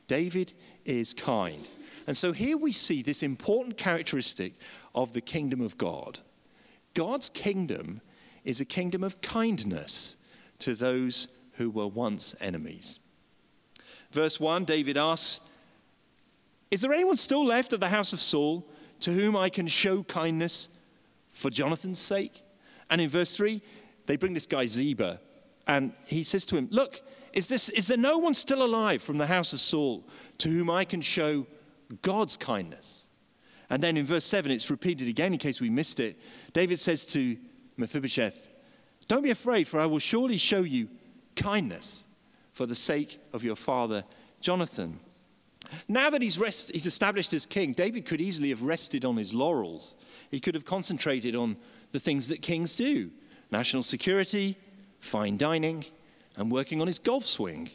David 0.07 0.53
is 0.85 1.13
kind. 1.13 1.67
And 2.05 2.15
so 2.15 2.31
here 2.31 2.57
we 2.57 2.71
see 2.71 3.01
this 3.01 3.23
important 3.23 3.77
characteristic 3.77 4.53
of 4.93 5.13
the 5.13 5.21
kingdom 5.21 5.61
of 5.61 5.77
God. 5.77 6.19
God's 6.93 7.29
kingdom 7.29 8.01
is 8.43 8.59
a 8.59 8.65
kingdom 8.65 9.03
of 9.03 9.21
kindness 9.21 10.17
to 10.59 10.75
those 10.75 11.27
who 11.53 11.69
were 11.69 11.88
once 11.88 12.35
enemies. 12.39 12.99
Verse 14.12 14.39
1, 14.39 14.66
David 14.66 14.98
asks, 14.98 15.42
Is 16.72 16.82
there 16.82 16.94
anyone 16.94 17.18
still 17.18 17.46
left 17.46 17.74
of 17.74 17.80
the 17.80 17.89
house 17.89 18.13
of 18.13 18.20
Saul 18.20 18.68
to 19.01 19.12
whom 19.12 19.36
I 19.36 19.50
can 19.50 19.68
show 19.68 20.04
kindness 20.04 20.70
for 21.30 21.50
Jonathan's 21.50 22.00
sake? 22.00 22.42
And 22.89 23.00
in 23.00 23.10
verse 23.10 23.36
3, 23.36 23.62
they 24.08 24.16
bring 24.16 24.34
this 24.34 24.48
guy 24.48 24.66
Ziba, 24.66 25.20
and 25.68 25.94
he 26.06 26.24
says 26.24 26.46
to 26.48 26.58
him, 26.58 26.68
Look, 26.72 27.01
is, 27.34 27.48
this, 27.48 27.70
is 27.70 27.86
there 27.86 27.98
no 27.98 28.18
one 28.18 28.34
still 28.34 28.63
alive 28.63 29.04
from 29.04 29.20
the 29.20 29.28
house 29.28 29.54
of 29.54 29.60
Saul 29.60 30.04
to 30.39 30.50
whom 30.50 30.72
I 30.72 30.86
can 30.86 31.01
show 31.01 31.46
God's 32.01 32.36
kindness? 32.36 33.06
And 33.70 33.84
then 33.84 33.98
in 33.98 34.06
verse 34.06 34.25
7, 34.25 34.51
it's 34.51 34.72
repeated 34.72 35.08
again 35.08 35.34
in 35.34 35.38
case 35.38 35.62
we 35.62 35.70
missed 35.70 36.00
it. 36.00 36.20
David 36.54 36.80
says 36.80 37.06
to 37.08 37.38
Mephibosheth, 37.78 38.50
Don't 39.08 39.22
be 39.22 39.30
afraid, 39.30 39.68
for 39.68 39.80
I 39.80 39.86
will 39.86 40.00
surely 40.00 40.38
show 40.38 40.63
you 40.63 40.89
kindness 41.36 42.06
for 42.60 42.66
the 42.66 42.75
sake 42.75 43.22
of 43.32 43.42
your 43.42 43.56
father 43.56 44.04
Jonathan. 44.42 45.00
Now 45.88 46.10
that 46.10 46.22
he's, 46.22 46.38
rest, 46.38 46.72
he's 46.74 46.86
established 46.86 47.34
as 47.34 47.46
king, 47.46 47.72
David 47.72 48.06
could 48.06 48.20
easily 48.20 48.50
have 48.50 48.63
rested 48.63 49.06
on 49.06 49.16
his 49.16 49.34
laurels. 49.34 49.96
He 50.30 50.42
could 50.42 50.56
have 50.56 50.66
concentrated 50.66 51.38
on 51.38 51.56
the 51.94 52.01
things 52.01 52.28
that 52.28 52.42
kings 52.42 52.75
do 52.75 53.12
national 53.50 53.84
security, 53.84 54.58
fine 55.00 55.38
dining, 55.38 55.86
and 56.36 56.51
working 56.51 56.82
on 56.82 56.88
his 56.88 57.00
golf 57.00 57.25
swing. 57.25 57.70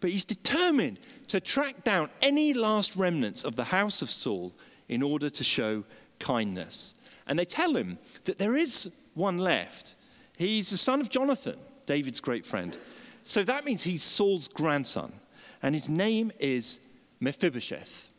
But 0.00 0.10
he's 0.10 0.24
determined 0.24 0.98
to 1.28 1.38
track 1.38 1.84
down 1.84 2.10
any 2.20 2.52
last 2.52 2.96
remnants 2.96 3.44
of 3.44 3.54
the 3.54 3.66
house 3.66 4.02
of 4.02 4.10
Saul 4.10 4.52
in 4.88 5.04
order 5.04 5.30
to 5.30 5.44
show 5.44 5.84
kindness. 6.18 6.94
And 7.28 7.38
they 7.38 7.44
tell 7.44 7.76
him 7.76 7.98
that 8.24 8.38
there 8.38 8.56
is 8.56 8.92
one 9.14 9.38
left. 9.38 9.94
He's 10.36 10.70
the 10.70 10.76
son 10.76 11.00
of 11.00 11.10
Jonathan, 11.10 11.60
David's 11.86 12.18
great 12.18 12.44
friend. 12.44 12.76
So 13.26 13.42
that 13.42 13.64
means 13.64 13.82
he's 13.82 14.04
Saul's 14.04 14.46
grandson, 14.46 15.12
and 15.60 15.74
his 15.74 15.88
name 15.88 16.30
is 16.38 16.78
Mephibosheth. 17.18 18.12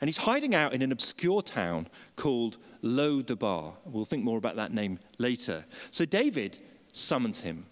And 0.00 0.08
he's 0.08 0.18
hiding 0.18 0.54
out 0.54 0.72
in 0.72 0.82
an 0.82 0.92
obscure 0.92 1.42
town 1.42 1.88
called 2.14 2.58
Lo 2.80 3.22
Debar. 3.22 3.74
We'll 3.84 4.04
think 4.04 4.22
more 4.22 4.38
about 4.38 4.54
that 4.56 4.72
name 4.72 5.00
later. 5.18 5.64
So 5.90 6.04
David 6.04 6.58
summons 6.92 7.40
him. 7.40 7.66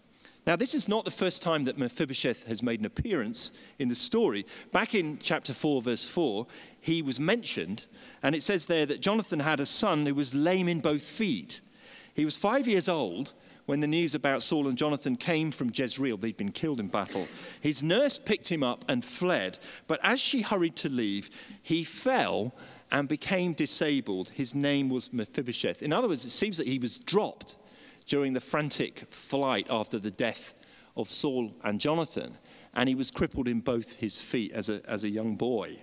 Now, 0.48 0.56
this 0.56 0.74
is 0.74 0.88
not 0.88 1.04
the 1.04 1.12
first 1.12 1.42
time 1.42 1.64
that 1.64 1.78
Mephibosheth 1.78 2.48
has 2.48 2.62
made 2.62 2.80
an 2.80 2.86
appearance 2.86 3.52
in 3.78 3.88
the 3.88 3.94
story. 3.94 4.44
Back 4.72 4.96
in 4.96 5.18
chapter 5.22 5.54
4, 5.54 5.80
verse 5.80 6.06
4, 6.08 6.46
he 6.80 7.02
was 7.02 7.20
mentioned, 7.20 7.86
and 8.20 8.34
it 8.34 8.42
says 8.42 8.66
there 8.66 8.84
that 8.86 9.00
Jonathan 9.00 9.40
had 9.40 9.60
a 9.60 9.66
son 9.66 10.04
who 10.04 10.14
was 10.14 10.34
lame 10.34 10.68
in 10.68 10.80
both 10.80 11.02
feet. 11.02 11.60
He 12.14 12.24
was 12.24 12.36
five 12.36 12.66
years 12.66 12.88
old 12.88 13.32
when 13.66 13.80
the 13.80 13.86
news 13.86 14.14
about 14.14 14.42
Saul 14.42 14.68
and 14.68 14.76
Jonathan 14.76 15.16
came 15.16 15.50
from 15.50 15.70
Jezreel, 15.74 16.18
they'd 16.18 16.36
been 16.36 16.52
killed 16.52 16.80
in 16.80 16.88
battle. 16.88 17.26
His 17.60 17.82
nurse 17.82 18.18
picked 18.18 18.50
him 18.50 18.62
up 18.62 18.84
and 18.88 19.04
fled, 19.04 19.58
but 19.86 20.00
as 20.02 20.20
she 20.20 20.42
hurried 20.42 20.76
to 20.76 20.88
leave, 20.88 21.30
he 21.62 21.82
fell 21.82 22.54
and 22.92 23.08
became 23.08 23.54
disabled. 23.54 24.30
His 24.30 24.54
name 24.54 24.90
was 24.90 25.12
Mephibosheth. 25.12 25.82
In 25.82 25.92
other 25.92 26.08
words, 26.08 26.24
it 26.24 26.30
seems 26.30 26.58
that 26.58 26.66
he 26.66 26.78
was 26.78 26.98
dropped 26.98 27.56
during 28.06 28.34
the 28.34 28.40
frantic 28.40 29.06
flight 29.10 29.66
after 29.70 29.98
the 29.98 30.10
death 30.10 30.54
of 30.96 31.08
Saul 31.08 31.54
and 31.64 31.80
Jonathan, 31.80 32.36
and 32.74 32.88
he 32.88 32.94
was 32.94 33.10
crippled 33.10 33.48
in 33.48 33.60
both 33.60 33.94
his 33.94 34.20
feet 34.20 34.52
as 34.52 34.68
a, 34.68 34.82
as 34.86 35.04
a 35.04 35.08
young 35.08 35.36
boy. 35.36 35.78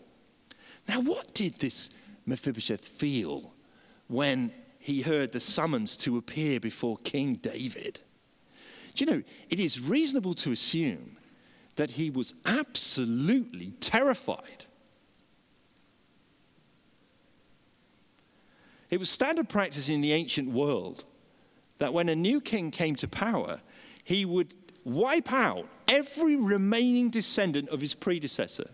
Now, 0.88 1.02
what 1.02 1.34
did 1.34 1.56
this 1.56 1.90
Mephibosheth 2.26 2.86
feel 2.86 3.54
when 4.08 4.54
he 4.82 5.04
heard 5.04 5.32
the 5.32 5.40
summons 5.40 5.96
to 5.96 6.18
appear 6.18 6.60
before 6.60 6.98
King 7.04 7.36
David. 7.36 8.00
Do 8.96 9.06
you 9.06 9.12
know, 9.12 9.24
it 9.50 9.60
is 9.60 9.80
reasonable 9.80 10.34
to 10.36 10.52
assume 10.52 11.18
that 11.76 11.92
he 11.92 12.10
was 12.10 12.34
absolutely 12.46 13.74
terrified. 13.80 14.66
It 18.90 19.00
was 19.00 19.10
standard 19.10 19.48
practice 19.48 19.88
in 19.88 20.02
the 20.02 20.14
ancient 20.14 20.50
world 20.50 21.06
that 21.78 21.94
when 21.94 22.10
a 22.10 22.16
new 22.16 22.42
king 22.42 22.72
came 22.72 22.96
to 22.96 23.08
power, 23.08 23.62
he 24.04 24.26
would 24.26 24.56
wipe 24.84 25.32
out 25.32 25.68
every 25.88 26.36
remaining 26.36 27.12
descendant 27.12 27.70
of 27.70 27.82
his 27.82 27.94
predecessor. 27.94 28.72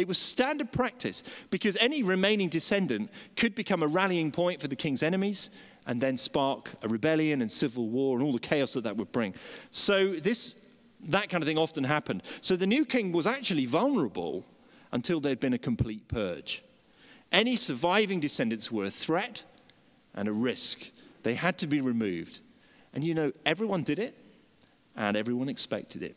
It 0.00 0.08
was 0.08 0.18
standard 0.18 0.72
practice 0.72 1.22
because 1.50 1.76
any 1.78 2.02
remaining 2.02 2.48
descendant 2.48 3.10
could 3.36 3.54
become 3.54 3.82
a 3.82 3.86
rallying 3.86 4.32
point 4.32 4.60
for 4.60 4.66
the 4.66 4.76
king's 4.76 5.02
enemies 5.02 5.50
and 5.86 6.00
then 6.00 6.16
spark 6.16 6.72
a 6.82 6.88
rebellion 6.88 7.42
and 7.42 7.50
civil 7.50 7.88
war 7.88 8.16
and 8.16 8.24
all 8.24 8.32
the 8.32 8.38
chaos 8.38 8.72
that 8.72 8.84
that 8.84 8.96
would 8.96 9.12
bring. 9.12 9.34
So 9.70 10.12
this 10.12 10.56
that 11.02 11.28
kind 11.28 11.42
of 11.42 11.48
thing 11.48 11.58
often 11.58 11.84
happened. 11.84 12.22
So 12.40 12.56
the 12.56 12.66
new 12.66 12.84
king 12.84 13.12
was 13.12 13.26
actually 13.26 13.66
vulnerable 13.66 14.44
until 14.92 15.20
there'd 15.20 15.40
been 15.40 15.54
a 15.54 15.58
complete 15.58 16.08
purge. 16.08 16.62
Any 17.32 17.56
surviving 17.56 18.20
descendants 18.20 18.72
were 18.72 18.84
a 18.84 18.90
threat 18.90 19.44
and 20.14 20.28
a 20.28 20.32
risk. 20.32 20.90
They 21.22 21.34
had 21.34 21.58
to 21.58 21.66
be 21.66 21.80
removed. 21.80 22.40
And 22.94 23.04
you 23.04 23.14
know, 23.14 23.32
everyone 23.46 23.82
did 23.82 23.98
it 23.98 24.14
and 24.96 25.16
everyone 25.16 25.48
expected 25.48 26.02
it. 26.02 26.16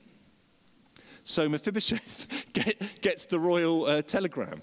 So 1.24 1.48
Mephibosheth 1.48 2.48
get, 2.54 3.02
gets 3.02 3.26
the 3.26 3.40
royal 3.40 3.86
uh, 3.86 4.02
telegram. 4.02 4.62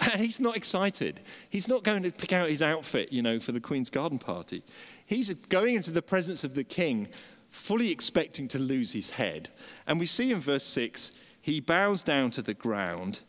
And 0.00 0.20
he's 0.20 0.40
not 0.40 0.56
excited. 0.56 1.20
He's 1.48 1.68
not 1.68 1.84
going 1.84 2.02
to 2.02 2.10
pick 2.10 2.32
out 2.32 2.48
his 2.48 2.62
outfit, 2.62 3.12
you 3.12 3.22
know, 3.22 3.38
for 3.38 3.52
the 3.52 3.60
Queen's 3.60 3.90
garden 3.90 4.18
party. 4.18 4.62
He's 5.06 5.32
going 5.32 5.74
into 5.74 5.92
the 5.92 6.02
presence 6.02 6.44
of 6.44 6.54
the 6.54 6.64
king, 6.64 7.08
fully 7.50 7.90
expecting 7.90 8.48
to 8.48 8.58
lose 8.58 8.92
his 8.92 9.10
head. 9.10 9.50
And 9.86 10.00
we 10.00 10.06
see 10.06 10.32
in 10.32 10.40
verse 10.40 10.64
6, 10.64 11.12
he 11.40 11.60
bows 11.60 12.02
down 12.02 12.30
to 12.32 12.42
the 12.42 12.54
ground, 12.54 13.20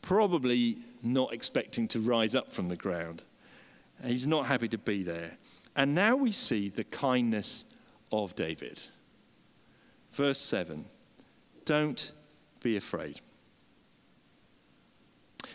probably 0.00 0.78
not 1.02 1.32
expecting 1.32 1.88
to 1.88 2.00
rise 2.00 2.34
up 2.34 2.52
from 2.52 2.68
the 2.68 2.76
ground. 2.76 3.22
He's 4.04 4.26
not 4.26 4.46
happy 4.46 4.68
to 4.68 4.78
be 4.78 5.02
there. 5.02 5.38
And 5.74 5.94
now 5.94 6.16
we 6.16 6.32
see 6.32 6.68
the 6.68 6.84
kindness 6.84 7.66
of 8.10 8.34
David. 8.34 8.80
Verse 10.12 10.40
7 10.40 10.84
Don't 11.64 12.12
be 12.62 12.76
afraid. 12.76 13.20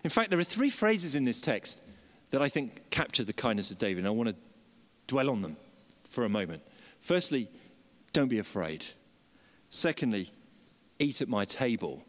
In 0.04 0.10
fact, 0.10 0.30
there 0.30 0.40
are 0.40 0.44
three 0.44 0.70
phrases 0.70 1.16
in 1.16 1.24
this 1.24 1.42
text 1.42 1.82
that 2.30 2.42
I 2.42 2.50
think 2.50 2.90
capture 2.90 3.24
the 3.24 3.34
kindness 3.34 3.72
of 3.72 3.78
David, 3.78 4.00
and 4.00 4.08
I 4.08 4.12
want 4.12 4.30
to 4.30 4.36
dwell 5.08 5.30
on 5.30 5.42
them 5.42 5.58
for 6.10 6.26
a 6.26 6.30
moment. 6.30 6.62
Firstly, 7.02 7.48
don't 8.14 8.28
be 8.28 8.40
afraid. 8.40 8.86
Secondly, 9.70 10.32
eat 11.00 11.22
at 11.22 11.30
my 11.30 11.46
table, 11.46 12.04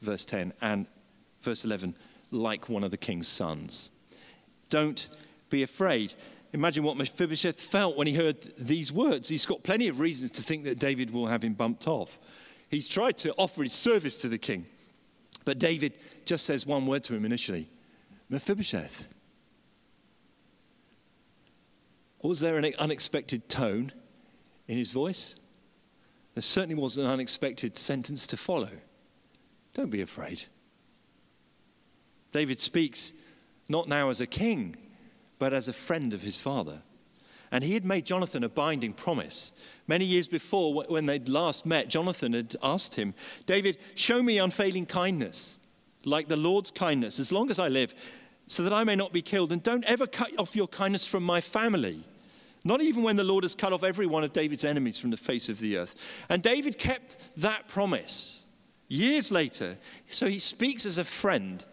verse 0.00 0.24
10, 0.24 0.52
and 0.60 0.86
verse 1.40 1.64
11, 1.64 1.94
like 2.30 2.68
one 2.68 2.84
of 2.84 2.90
the 2.90 2.96
king's 2.96 3.28
sons. 3.28 3.90
Don't 4.70 5.08
be 5.50 5.62
afraid. 5.62 6.14
Imagine 6.52 6.84
what 6.84 6.96
Mephibosheth 6.96 7.60
felt 7.60 7.96
when 7.96 8.06
he 8.06 8.14
heard 8.14 8.40
these 8.58 8.92
words. 8.92 9.28
He's 9.28 9.46
got 9.46 9.62
plenty 9.62 9.88
of 9.88 10.00
reasons 10.00 10.30
to 10.32 10.42
think 10.42 10.64
that 10.64 10.78
David 10.78 11.10
will 11.10 11.26
have 11.26 11.42
him 11.42 11.54
bumped 11.54 11.88
off. 11.88 12.18
He's 12.72 12.88
tried 12.88 13.18
to 13.18 13.34
offer 13.34 13.62
his 13.62 13.74
service 13.74 14.16
to 14.18 14.30
the 14.30 14.38
king. 14.38 14.64
But 15.44 15.58
David 15.58 15.98
just 16.24 16.46
says 16.46 16.66
one 16.66 16.86
word 16.86 17.04
to 17.04 17.14
him 17.14 17.24
initially 17.24 17.68
Mephibosheth. 18.30 19.08
Was 22.22 22.40
there 22.40 22.56
an 22.56 22.72
unexpected 22.78 23.48
tone 23.50 23.92
in 24.66 24.78
his 24.78 24.90
voice? 24.90 25.36
There 26.34 26.40
certainly 26.40 26.76
was 26.76 26.96
an 26.96 27.04
unexpected 27.04 27.76
sentence 27.76 28.26
to 28.28 28.38
follow. 28.38 28.70
Don't 29.74 29.90
be 29.90 30.00
afraid. 30.00 30.44
David 32.32 32.58
speaks 32.58 33.12
not 33.68 33.86
now 33.86 34.08
as 34.08 34.22
a 34.22 34.26
king, 34.26 34.76
but 35.38 35.52
as 35.52 35.68
a 35.68 35.74
friend 35.74 36.14
of 36.14 36.22
his 36.22 36.40
father. 36.40 36.80
And 37.52 37.62
he 37.62 37.74
had 37.74 37.84
made 37.84 38.06
Jonathan 38.06 38.42
a 38.42 38.48
binding 38.48 38.94
promise. 38.94 39.52
Many 39.86 40.06
years 40.06 40.26
before, 40.26 40.72
when 40.72 41.04
they'd 41.06 41.28
last 41.28 41.66
met, 41.66 41.88
Jonathan 41.88 42.32
had 42.32 42.56
asked 42.62 42.94
him, 42.94 43.14
David, 43.44 43.76
show 43.94 44.22
me 44.22 44.38
unfailing 44.38 44.86
kindness, 44.86 45.58
like 46.06 46.28
the 46.28 46.36
Lord's 46.36 46.70
kindness, 46.70 47.20
as 47.20 47.30
long 47.30 47.50
as 47.50 47.58
I 47.58 47.68
live, 47.68 47.94
so 48.46 48.62
that 48.62 48.72
I 48.72 48.84
may 48.84 48.96
not 48.96 49.12
be 49.12 49.20
killed. 49.20 49.52
And 49.52 49.62
don't 49.62 49.84
ever 49.84 50.06
cut 50.06 50.30
off 50.38 50.56
your 50.56 50.66
kindness 50.66 51.06
from 51.06 51.22
my 51.24 51.42
family, 51.42 52.02
not 52.64 52.80
even 52.80 53.02
when 53.02 53.16
the 53.16 53.24
Lord 53.24 53.44
has 53.44 53.54
cut 53.54 53.74
off 53.74 53.84
every 53.84 54.06
one 54.06 54.24
of 54.24 54.32
David's 54.32 54.64
enemies 54.64 54.98
from 54.98 55.10
the 55.10 55.16
face 55.18 55.50
of 55.50 55.60
the 55.60 55.76
earth. 55.76 55.94
And 56.30 56.42
David 56.42 56.78
kept 56.78 57.18
that 57.36 57.68
promise 57.68 58.46
years 58.88 59.30
later. 59.30 59.76
So 60.06 60.26
he 60.26 60.38
speaks 60.38 60.86
as 60.86 60.96
a 60.96 61.04
friend, 61.04 61.64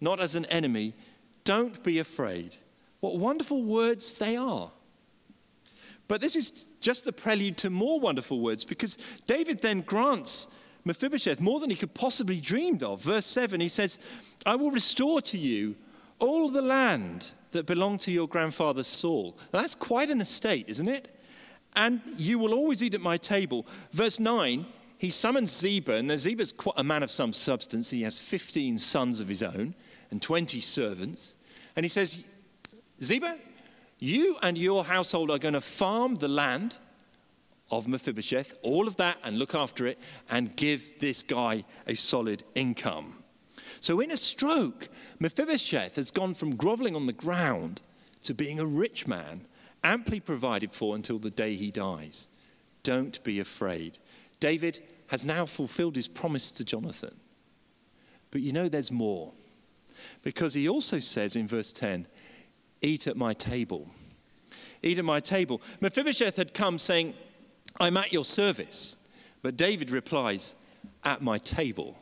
not 0.00 0.20
as 0.20 0.36
an 0.36 0.46
enemy. 0.46 0.94
Don't 1.44 1.82
be 1.82 1.98
afraid. 1.98 2.56
What 3.00 3.18
wonderful 3.18 3.62
words 3.62 4.18
they 4.18 4.34
are. 4.34 4.70
But 6.08 6.22
this 6.22 6.34
is 6.34 6.66
just 6.80 7.04
the 7.04 7.12
prelude 7.12 7.58
to 7.58 7.70
more 7.70 8.00
wonderful 8.00 8.40
words 8.40 8.64
because 8.64 8.98
David 9.26 9.60
then 9.60 9.82
grants 9.82 10.48
Mephibosheth 10.84 11.40
more 11.40 11.60
than 11.60 11.70
he 11.70 11.76
could 11.76 11.92
possibly 11.92 12.40
dreamed 12.40 12.82
of. 12.82 13.02
Verse 13.02 13.26
7, 13.26 13.60
he 13.60 13.68
says, 13.68 13.98
I 14.46 14.56
will 14.56 14.70
restore 14.70 15.20
to 15.20 15.36
you 15.36 15.76
all 16.18 16.48
the 16.48 16.62
land 16.62 17.32
that 17.52 17.66
belonged 17.66 18.00
to 18.00 18.10
your 18.10 18.26
grandfather 18.26 18.82
Saul. 18.82 19.36
Now, 19.52 19.60
that's 19.60 19.74
quite 19.74 20.08
an 20.08 20.20
estate, 20.20 20.66
isn't 20.68 20.88
it? 20.88 21.14
And 21.76 22.00
you 22.16 22.38
will 22.38 22.54
always 22.54 22.82
eat 22.82 22.94
at 22.94 23.00
my 23.00 23.18
table. 23.18 23.66
Verse 23.92 24.18
9, 24.18 24.66
he 24.96 25.10
summons 25.10 25.56
Ziba, 25.56 25.94
and 25.94 26.18
Ziba's 26.18 26.52
quite 26.52 26.74
a 26.78 26.84
man 26.84 27.02
of 27.02 27.10
some 27.10 27.32
substance. 27.32 27.90
He 27.90 28.02
has 28.02 28.18
15 28.18 28.78
sons 28.78 29.20
of 29.20 29.28
his 29.28 29.42
own 29.42 29.74
and 30.10 30.20
20 30.20 30.58
servants. 30.60 31.36
And 31.76 31.84
he 31.84 31.88
says, 31.88 32.24
Ziba, 33.00 33.36
you 33.98 34.36
and 34.42 34.56
your 34.56 34.84
household 34.84 35.30
are 35.30 35.38
going 35.38 35.54
to 35.54 35.60
farm 35.60 36.16
the 36.16 36.28
land 36.28 36.78
of 37.70 37.86
Mephibosheth, 37.86 38.58
all 38.62 38.86
of 38.86 38.96
that, 38.96 39.18
and 39.22 39.38
look 39.38 39.54
after 39.54 39.86
it, 39.86 39.98
and 40.30 40.56
give 40.56 40.98
this 41.00 41.22
guy 41.22 41.64
a 41.86 41.94
solid 41.94 42.44
income. 42.54 43.22
So, 43.80 44.00
in 44.00 44.10
a 44.10 44.16
stroke, 44.16 44.88
Mephibosheth 45.18 45.96
has 45.96 46.10
gone 46.10 46.34
from 46.34 46.56
groveling 46.56 46.96
on 46.96 47.06
the 47.06 47.12
ground 47.12 47.82
to 48.22 48.34
being 48.34 48.58
a 48.58 48.66
rich 48.66 49.06
man, 49.06 49.46
amply 49.84 50.20
provided 50.20 50.72
for 50.72 50.94
until 50.94 51.18
the 51.18 51.30
day 51.30 51.54
he 51.54 51.70
dies. 51.70 52.28
Don't 52.82 53.22
be 53.22 53.38
afraid. 53.38 53.98
David 54.40 54.80
has 55.08 55.26
now 55.26 55.46
fulfilled 55.46 55.96
his 55.96 56.08
promise 56.08 56.50
to 56.52 56.64
Jonathan. 56.64 57.14
But 58.30 58.40
you 58.40 58.52
know, 58.52 58.68
there's 58.68 58.92
more. 58.92 59.32
Because 60.22 60.54
he 60.54 60.68
also 60.68 60.98
says 60.98 61.36
in 61.36 61.46
verse 61.46 61.72
10, 61.72 62.06
Eat 62.80 63.06
at 63.06 63.16
my 63.16 63.32
table. 63.32 63.88
Eat 64.82 64.98
at 64.98 65.04
my 65.04 65.20
table. 65.20 65.60
Mephibosheth 65.80 66.36
had 66.36 66.54
come 66.54 66.78
saying, 66.78 67.14
I'm 67.80 67.96
at 67.96 68.12
your 68.12 68.24
service. 68.24 68.96
But 69.42 69.56
David 69.56 69.90
replies, 69.90 70.54
At 71.04 71.22
my 71.22 71.38
table. 71.38 71.96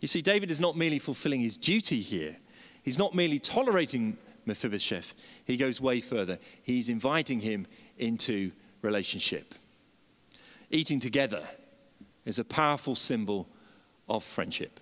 You 0.00 0.08
see, 0.08 0.22
David 0.22 0.50
is 0.50 0.60
not 0.60 0.76
merely 0.76 0.98
fulfilling 0.98 1.40
his 1.40 1.56
duty 1.56 2.02
here, 2.02 2.36
he's 2.82 2.98
not 2.98 3.14
merely 3.14 3.38
tolerating 3.38 4.16
Mephibosheth. 4.46 5.14
He 5.44 5.56
goes 5.56 5.80
way 5.80 6.00
further. 6.00 6.38
He's 6.62 6.88
inviting 6.88 7.40
him 7.40 7.66
into 7.98 8.50
relationship. 8.80 9.54
Eating 10.70 11.00
together 11.00 11.46
is 12.24 12.38
a 12.38 12.44
powerful 12.44 12.94
symbol 12.94 13.46
of 14.08 14.24
friendship. 14.24 14.80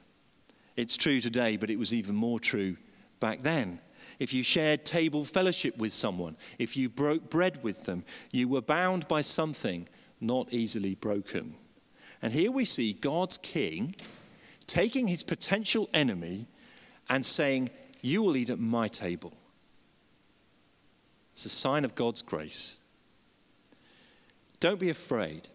It's 0.77 0.97
true 0.97 1.21
today, 1.21 1.57
but 1.57 1.71
it 1.71 1.79
was 1.79 1.93
even 1.93 2.15
more 2.15 2.39
true 2.39 2.77
back 3.19 3.43
then 3.43 3.81
if 4.19 4.33
you 4.33 4.43
shared 4.43 4.85
table 4.85 5.25
fellowship 5.25 5.77
with 5.79 5.93
someone, 5.93 6.37
if 6.59 6.77
you 6.77 6.89
broke 6.89 7.29
bread 7.29 7.63
with 7.63 7.85
them, 7.85 8.05
you 8.31 8.49
were 8.49 8.63
bound 8.63 9.07
by 9.09 9.21
something 9.21 9.89
not 10.21 10.53
easily 10.53 10.95
broken. 10.95 11.55
And 12.23 12.33
here 12.33 12.51
we 12.51 12.65
see 12.65 12.93
God's 12.95 13.39
king 13.39 13.95
taking 14.67 15.09
his 15.09 15.23
potential 15.23 15.89
enemy 15.93 16.47
and 17.09 17.25
saying, 17.25 17.71
You 18.03 18.23
will 18.23 18.37
eat 18.37 18.51
at 18.51 18.59
my 18.59 18.89
table. 18.89 19.33
It's 21.33 21.45
a 21.45 21.51
sign 21.51 21.85
of 21.85 21.95
God's 21.95 22.23
grace. 22.23 22.79
Don't 24.59 24.81
be 24.81 24.89
afraid. 24.89 25.49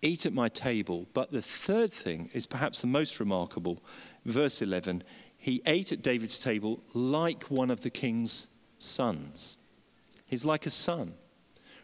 Eat 0.00 0.26
at 0.26 0.32
my 0.32 0.48
table. 0.48 1.06
But 1.12 1.32
the 1.32 1.42
third 1.42 1.92
thing 1.92 2.30
is 2.32 2.46
perhaps 2.46 2.80
the 2.80 2.86
most 2.86 3.18
remarkable. 3.18 3.82
Verse 4.24 4.62
11 4.62 5.02
he 5.42 5.60
ate 5.66 5.90
at 5.90 6.02
David's 6.02 6.38
table 6.38 6.80
like 6.94 7.42
one 7.50 7.68
of 7.72 7.80
the 7.80 7.90
king's 7.90 8.48
sons. 8.78 9.56
He's 10.24 10.44
like 10.44 10.66
a 10.66 10.70
son. 10.70 11.14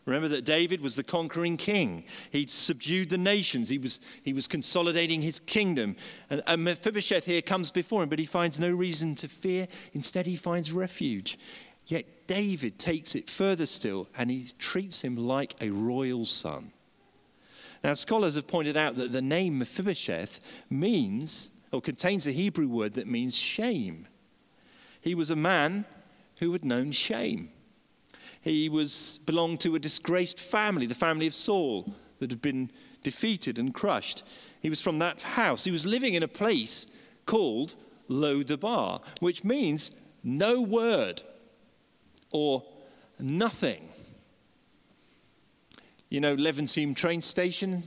Remember 0.05 0.29
that 0.29 0.44
David 0.44 0.81
was 0.81 0.94
the 0.94 1.03
conquering 1.03 1.57
king. 1.57 2.05
He'd 2.31 2.51
subdued 2.51 3.11
the 3.11 3.18
nations. 3.18 3.68
He 3.68 3.79
was, 3.79 4.01
he 4.23 4.33
was 4.33 4.47
consolidating 4.47 5.23
his 5.23 5.40
kingdom. 5.40 5.97
And, 6.31 6.40
and 6.47 6.62
Mephibosheth 6.62 7.27
here 7.27 7.42
comes 7.42 7.73
before 7.73 8.05
him, 8.05 8.09
but 8.09 8.21
he 8.21 8.27
finds 8.27 8.61
no 8.61 8.71
reason 8.71 9.16
to 9.16 9.27
fear. 9.27 9.66
Instead, 9.92 10.27
he 10.27 10.37
finds 10.37 10.71
refuge. 10.71 11.37
Yet 11.85 12.29
David 12.29 12.79
takes 12.79 13.16
it 13.16 13.29
further 13.29 13.66
still 13.66 14.07
and 14.16 14.31
he 14.31 14.47
treats 14.57 15.03
him 15.03 15.16
like 15.16 15.61
a 15.61 15.71
royal 15.71 16.25
son. 16.25 16.71
Now, 17.83 17.94
scholars 17.94 18.37
have 18.37 18.47
pointed 18.47 18.77
out 18.77 18.94
that 18.99 19.11
the 19.11 19.21
name 19.21 19.59
Mephibosheth 19.59 20.38
means 20.71 21.51
or 21.72 21.81
contains 21.81 22.26
a 22.26 22.33
Hebrew 22.33 22.68
word 22.68 22.94
that 22.94 23.07
means 23.07 23.37
shame. 23.37 24.07
He 25.00 25.14
was 25.14 25.31
a 25.31 25.37
man 25.37 25.85
who 26.38 26.52
had 26.52 26.64
known 26.64 26.92
shame. 26.92 27.50
He 28.40 28.68
was 28.68 29.18
belonged 29.26 29.61
to 29.61 29.74
a 29.74 29.78
disgraced 29.78 30.38
family, 30.38 30.87
the 30.87 30.94
family 30.94 31.26
of 31.26 31.35
Saul, 31.35 31.92
that 32.20 32.31
had 32.31 32.42
been 32.42 32.70
defeated 33.02 33.59
and 33.59 33.74
crushed. 33.74 34.22
He 34.61 34.70
was 34.70 34.81
from 34.81 34.98
that 35.00 35.22
house. 35.22 35.64
He 35.64 35.70
was 35.70 35.87
living 35.87 36.14
in 36.14 36.22
a 36.22 36.28
place 36.28 36.87
called 37.26 37.76
Lodabar, 38.09 39.02
which 39.20 39.44
means 39.44 39.92
no 40.22 40.61
word 40.61 41.22
or 42.31 42.64
nothing. 43.18 43.88
You 46.09 46.20
know, 46.20 46.37
Levenshulme 46.37 46.96
train 46.96 47.20
station, 47.20 47.83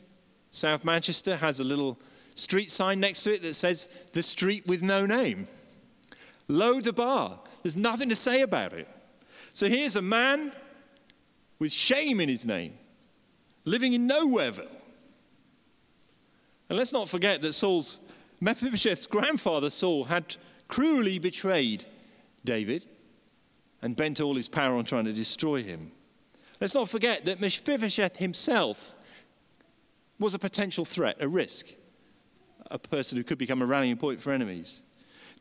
South 0.51 0.85
Manchester, 0.85 1.37
has 1.37 1.59
a 1.59 1.63
little 1.63 1.99
street 2.35 2.71
sign 2.71 2.99
next 2.99 3.23
to 3.23 3.33
it 3.33 3.41
that 3.41 3.55
says 3.55 3.87
the 4.13 4.23
street 4.23 4.65
with 4.67 4.81
no 4.81 5.05
name. 5.05 5.47
Lodabar. 6.49 7.39
There's 7.63 7.77
nothing 7.77 8.09
to 8.09 8.15
say 8.15 8.41
about 8.41 8.73
it. 8.73 8.87
So 9.53 9.67
here's 9.67 9.95
a 9.95 10.01
man 10.01 10.51
with 11.59 11.71
shame 11.71 12.19
in 12.19 12.29
his 12.29 12.45
name, 12.45 12.73
living 13.65 13.93
in 13.93 14.07
Nowhereville. 14.07 14.67
And 16.69 16.77
let's 16.77 16.93
not 16.93 17.09
forget 17.09 17.41
that 17.41 17.53
Saul's, 17.53 17.99
Mephibosheth's 18.39 19.05
grandfather 19.05 19.69
Saul 19.69 20.05
had 20.05 20.37
cruelly 20.67 21.19
betrayed 21.19 21.85
David 22.45 22.85
and 23.81 23.95
bent 23.95 24.21
all 24.21 24.35
his 24.35 24.47
power 24.47 24.75
on 24.75 24.85
trying 24.85 25.05
to 25.05 25.13
destroy 25.13 25.61
him. 25.63 25.91
Let's 26.59 26.73
not 26.73 26.89
forget 26.89 27.25
that 27.25 27.41
Mephibosheth 27.41 28.17
himself 28.17 28.95
was 30.17 30.33
a 30.33 30.39
potential 30.39 30.85
threat, 30.85 31.17
a 31.19 31.27
risk 31.27 31.73
a 32.71 32.79
person 32.79 33.17
who 33.17 33.23
could 33.23 33.37
become 33.37 33.61
a 33.61 33.65
rallying 33.65 33.97
point 33.97 34.21
for 34.21 34.31
enemies. 34.31 34.83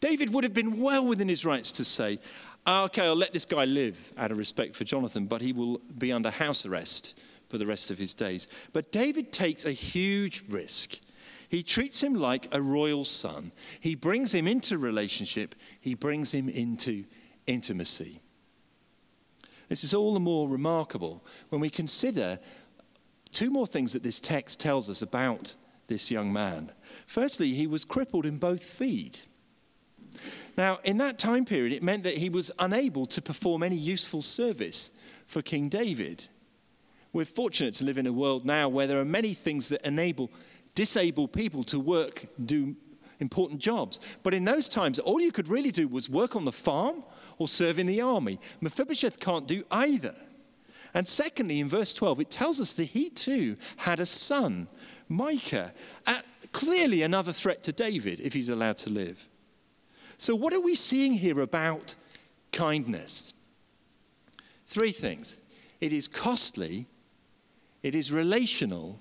David 0.00 0.32
would 0.32 0.44
have 0.44 0.54
been 0.54 0.80
well 0.80 1.04
within 1.04 1.28
his 1.28 1.44
rights 1.44 1.72
to 1.72 1.84
say, 1.84 2.18
okay, 2.66 3.04
I'll 3.04 3.16
let 3.16 3.32
this 3.32 3.44
guy 3.44 3.64
live 3.64 4.12
out 4.16 4.30
of 4.30 4.38
respect 4.38 4.74
for 4.74 4.84
Jonathan, 4.84 5.26
but 5.26 5.42
he 5.42 5.52
will 5.52 5.80
be 5.98 6.12
under 6.12 6.30
house 6.30 6.64
arrest 6.64 7.18
for 7.48 7.58
the 7.58 7.66
rest 7.66 7.90
of 7.90 7.98
his 7.98 8.14
days. 8.14 8.48
But 8.72 8.92
David 8.92 9.32
takes 9.32 9.64
a 9.64 9.72
huge 9.72 10.44
risk. 10.48 10.98
He 11.48 11.62
treats 11.62 12.02
him 12.02 12.14
like 12.14 12.48
a 12.52 12.62
royal 12.62 13.04
son. 13.04 13.52
He 13.80 13.94
brings 13.94 14.32
him 14.34 14.46
into 14.46 14.78
relationship, 14.78 15.54
he 15.80 15.94
brings 15.94 16.32
him 16.32 16.48
into 16.48 17.04
intimacy. 17.46 18.20
This 19.68 19.84
is 19.84 19.94
all 19.94 20.14
the 20.14 20.20
more 20.20 20.48
remarkable 20.48 21.24
when 21.48 21.60
we 21.60 21.70
consider 21.70 22.38
two 23.32 23.50
more 23.50 23.66
things 23.66 23.92
that 23.92 24.02
this 24.02 24.20
text 24.20 24.58
tells 24.60 24.88
us 24.90 25.02
about 25.02 25.54
this 25.86 26.10
young 26.10 26.32
man. 26.32 26.72
Firstly, 27.10 27.54
he 27.54 27.66
was 27.66 27.84
crippled 27.84 28.24
in 28.24 28.36
both 28.36 28.62
feet. 28.62 29.26
Now, 30.56 30.78
in 30.84 30.98
that 30.98 31.18
time 31.18 31.44
period, 31.44 31.72
it 31.72 31.82
meant 31.82 32.04
that 32.04 32.18
he 32.18 32.28
was 32.30 32.52
unable 32.56 33.04
to 33.06 33.20
perform 33.20 33.64
any 33.64 33.76
useful 33.76 34.22
service 34.22 34.92
for 35.26 35.42
King 35.42 35.68
David. 35.68 36.28
We're 37.12 37.24
fortunate 37.24 37.74
to 37.74 37.84
live 37.84 37.98
in 37.98 38.06
a 38.06 38.12
world 38.12 38.46
now 38.46 38.68
where 38.68 38.86
there 38.86 39.00
are 39.00 39.04
many 39.04 39.34
things 39.34 39.70
that 39.70 39.84
enable 39.84 40.30
disabled 40.76 41.32
people 41.32 41.64
to 41.64 41.80
work, 41.80 42.26
do 42.46 42.76
important 43.18 43.60
jobs. 43.60 43.98
But 44.22 44.32
in 44.32 44.44
those 44.44 44.68
times, 44.68 45.00
all 45.00 45.20
you 45.20 45.32
could 45.32 45.48
really 45.48 45.72
do 45.72 45.88
was 45.88 46.08
work 46.08 46.36
on 46.36 46.44
the 46.44 46.52
farm 46.52 47.02
or 47.38 47.48
serve 47.48 47.80
in 47.80 47.88
the 47.88 48.00
army. 48.00 48.38
Mephibosheth 48.60 49.18
can't 49.18 49.48
do 49.48 49.64
either. 49.72 50.14
And 50.94 51.08
secondly, 51.08 51.58
in 51.58 51.68
verse 51.68 51.92
12, 51.92 52.20
it 52.20 52.30
tells 52.30 52.60
us 52.60 52.72
that 52.74 52.84
he 52.84 53.10
too 53.10 53.56
had 53.78 53.98
a 53.98 54.06
son, 54.06 54.68
Micah. 55.08 55.72
Uh, 56.06 56.20
clearly, 56.52 57.02
another 57.02 57.32
threat 57.32 57.62
to 57.64 57.72
David 57.72 58.20
if 58.20 58.32
he's 58.32 58.48
allowed 58.48 58.78
to 58.78 58.90
live. 58.90 59.28
So, 60.16 60.34
what 60.34 60.52
are 60.52 60.60
we 60.60 60.74
seeing 60.74 61.14
here 61.14 61.40
about 61.40 61.94
kindness? 62.52 63.32
Three 64.66 64.92
things 64.92 65.36
it 65.80 65.92
is 65.92 66.08
costly, 66.08 66.86
it 67.82 67.94
is 67.94 68.12
relational, 68.12 68.98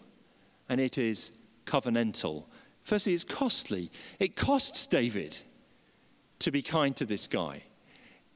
and 0.69 0.79
it 0.79 0.97
is 0.97 1.33
covenantal. 1.65 2.45
Firstly, 2.83 3.13
it's 3.13 3.23
costly. 3.23 3.91
It 4.19 4.35
costs 4.35 4.87
David 4.87 5.37
to 6.39 6.51
be 6.51 6.61
kind 6.61 6.95
to 6.95 7.05
this 7.05 7.27
guy. 7.27 7.63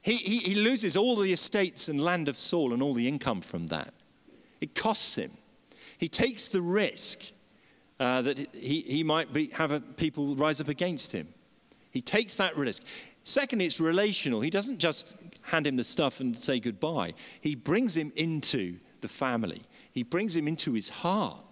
He, 0.02 0.16
he, 0.16 0.38
he, 0.38 0.54
loses 0.54 0.96
all 0.96 1.16
the 1.16 1.32
estates 1.32 1.88
and 1.88 1.98
land 1.98 2.28
of 2.28 2.38
Saul 2.38 2.74
and 2.74 2.82
all 2.82 2.92
the 2.92 3.08
income 3.08 3.40
from 3.40 3.68
that. 3.68 3.94
It 4.60 4.74
costs 4.74 5.16
him. 5.16 5.32
He 5.96 6.08
takes 6.08 6.46
the 6.46 6.60
risk 6.60 7.32
uh, 8.00 8.22
that 8.22 8.38
he, 8.54 8.80
he 8.80 9.04
might 9.04 9.32
be, 9.32 9.48
have 9.50 9.72
a, 9.72 9.80
people 9.80 10.34
rise 10.34 10.60
up 10.60 10.68
against 10.68 11.12
him. 11.12 11.28
He 11.90 12.00
takes 12.00 12.36
that 12.36 12.56
risk. 12.56 12.82
Secondly, 13.22 13.66
it's 13.66 13.80
relational. 13.80 14.40
He 14.40 14.50
doesn't 14.50 14.78
just 14.78 15.14
hand 15.42 15.66
him 15.66 15.76
the 15.76 15.84
stuff 15.84 16.20
and 16.20 16.36
say 16.36 16.58
goodbye, 16.58 17.14
he 17.40 17.54
brings 17.54 17.96
him 17.96 18.12
into 18.16 18.78
the 19.00 19.08
family, 19.08 19.62
he 19.92 20.02
brings 20.02 20.36
him 20.36 20.48
into 20.48 20.72
his 20.72 20.88
heart. 20.88 21.42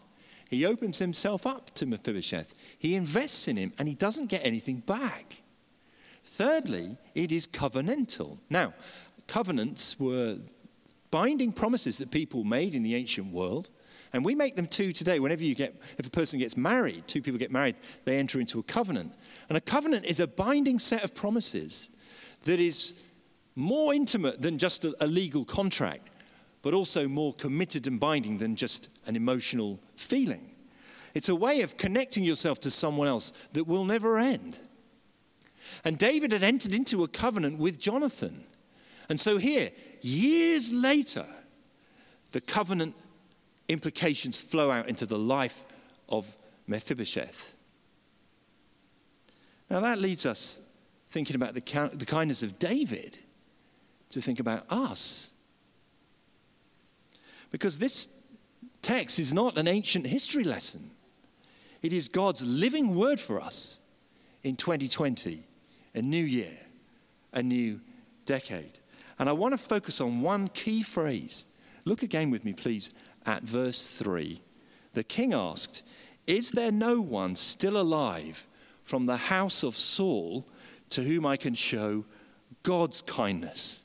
He 0.49 0.67
opens 0.67 0.99
himself 0.99 1.47
up 1.47 1.71
to 1.77 1.87
Mephibosheth. 1.87 2.53
He 2.79 2.95
invests 2.95 3.49
in 3.49 3.57
him 3.57 3.73
and 3.79 3.89
he 3.89 3.95
doesn't 3.95 4.27
get 4.27 4.45
anything 4.45 4.81
back. 4.81 5.43
Thirdly, 6.25 6.99
it 7.15 7.33
is 7.33 7.47
covenantal. 7.47 8.37
Now, 8.51 8.75
covenants 9.27 9.99
were 9.99 10.37
binding 11.11 11.53
promises 11.53 11.97
that 11.99 12.11
people 12.11 12.45
made 12.45 12.75
in 12.75 12.83
the 12.83 12.95
ancient 12.95 13.33
world. 13.33 13.71
And 14.13 14.25
we 14.25 14.35
make 14.35 14.57
them 14.57 14.67
too 14.67 14.93
today. 14.93 15.21
Whenever 15.21 15.43
you 15.43 15.55
get, 15.55 15.81
if 15.99 16.07
a 16.07 16.11
person 16.11 16.39
gets 16.39 16.57
married, 16.57 17.09
two 17.09 17.23
people 17.23 17.39
get 17.39 17.51
married, 17.51 17.77
they 18.05 18.19
enter 18.19 18.41
into 18.41 18.59
a 18.59 18.63
covenant. 18.63 19.15
And 19.49 19.57
a 19.57 19.61
covenant 19.61 20.05
is 20.05 20.21
a 20.21 20.27
binding 20.27 20.79
set 20.79 21.03
of 21.03 21.15
promises 21.15 21.89
that 22.45 22.61
is 22.61 22.95
more 23.55 23.95
intimate 23.95 24.43
than 24.43 24.59
just 24.59 24.85
a, 24.85 24.95
a 25.01 25.07
legal 25.07 25.45
contract 25.45 26.11
but 26.63 26.75
also 26.75 27.09
more 27.09 27.35
committed 27.35 27.87
and 27.87 28.01
binding 28.01 28.39
than 28.39 28.57
just 28.57 28.89
an 29.07 29.17
emotional 29.17 29.81
feeling. 29.97 30.49
It's 31.13 31.29
a 31.29 31.35
way 31.35 31.61
of 31.61 31.77
connecting 31.77 32.25
yourself 32.25 32.61
to 32.61 32.71
someone 32.71 33.09
else 33.09 33.33
that 33.53 33.65
will 33.65 33.85
never 33.85 34.17
end. 34.17 34.59
And 35.85 35.99
David 35.99 36.33
had 36.33 36.45
entered 36.45 36.73
into 36.73 37.03
a 37.03 37.09
covenant 37.09 37.59
with 37.59 37.81
Jonathan. 37.81 38.45
And 39.09 39.19
so 39.19 39.37
here, 39.37 39.73
years 40.01 40.73
later, 40.73 41.27
the 42.31 42.41
covenant 42.41 42.95
implications 43.73 44.39
flow 44.39 44.71
out 44.71 44.89
into 44.89 45.07
the 45.07 45.19
life 45.19 45.65
of 46.09 46.37
Mephibosheth. 46.67 47.55
Now 49.71 49.81
that 49.81 49.99
leads 49.99 50.27
us 50.27 50.61
thinking 51.09 51.37
about 51.37 51.55
the, 51.55 51.91
the 51.95 52.07
kindness 52.07 52.43
of 52.43 52.59
David 52.59 53.19
to 54.11 54.21
think 54.21 54.39
about 54.39 54.65
us 54.71 55.33
because 57.53 57.79
this 57.79 58.09
text 58.81 59.21
is 59.21 59.33
not 59.33 59.57
an 59.57 59.69
ancient 59.69 60.07
history 60.07 60.43
lesson, 60.43 60.91
it 61.83 61.93
is 61.93 62.09
God's 62.09 62.45
living 62.45 62.97
word 62.97 63.21
for 63.21 63.41
us 63.41 63.79
in 64.43 64.57
2020, 64.57 65.45
a 65.95 66.03
new 66.03 66.25
year, 66.25 66.59
a 67.33 67.43
new 67.43 67.81
decade. 68.25 68.79
And 69.19 69.29
I 69.29 69.33
want 69.33 69.53
to 69.53 69.59
focus 69.59 70.01
on 70.01 70.23
one 70.23 70.49
key 70.49 70.83
phrase. 70.83 71.45
Look 71.85 72.03
again 72.03 72.31
with 72.31 72.45
me, 72.45 72.55
please, 72.55 72.93
at 73.27 73.43
verse 73.43 73.93
3. 73.93 74.41
The 74.95 75.05
king 75.05 75.33
asked, 75.33 75.83
Is 76.27 76.53
there 76.53 76.73
no 76.73 77.01
one 77.01 77.37
still 77.37 77.77
alive 77.77 78.47
from 78.85 79.07
the 79.07 79.17
house 79.17 79.63
of 79.63 79.77
Saul 79.77 80.47
to 80.91 81.03
whom 81.03 81.25
I 81.25 81.37
can 81.37 81.55
show 81.55 82.05
God's 82.63 83.03
kindness? 83.03 83.85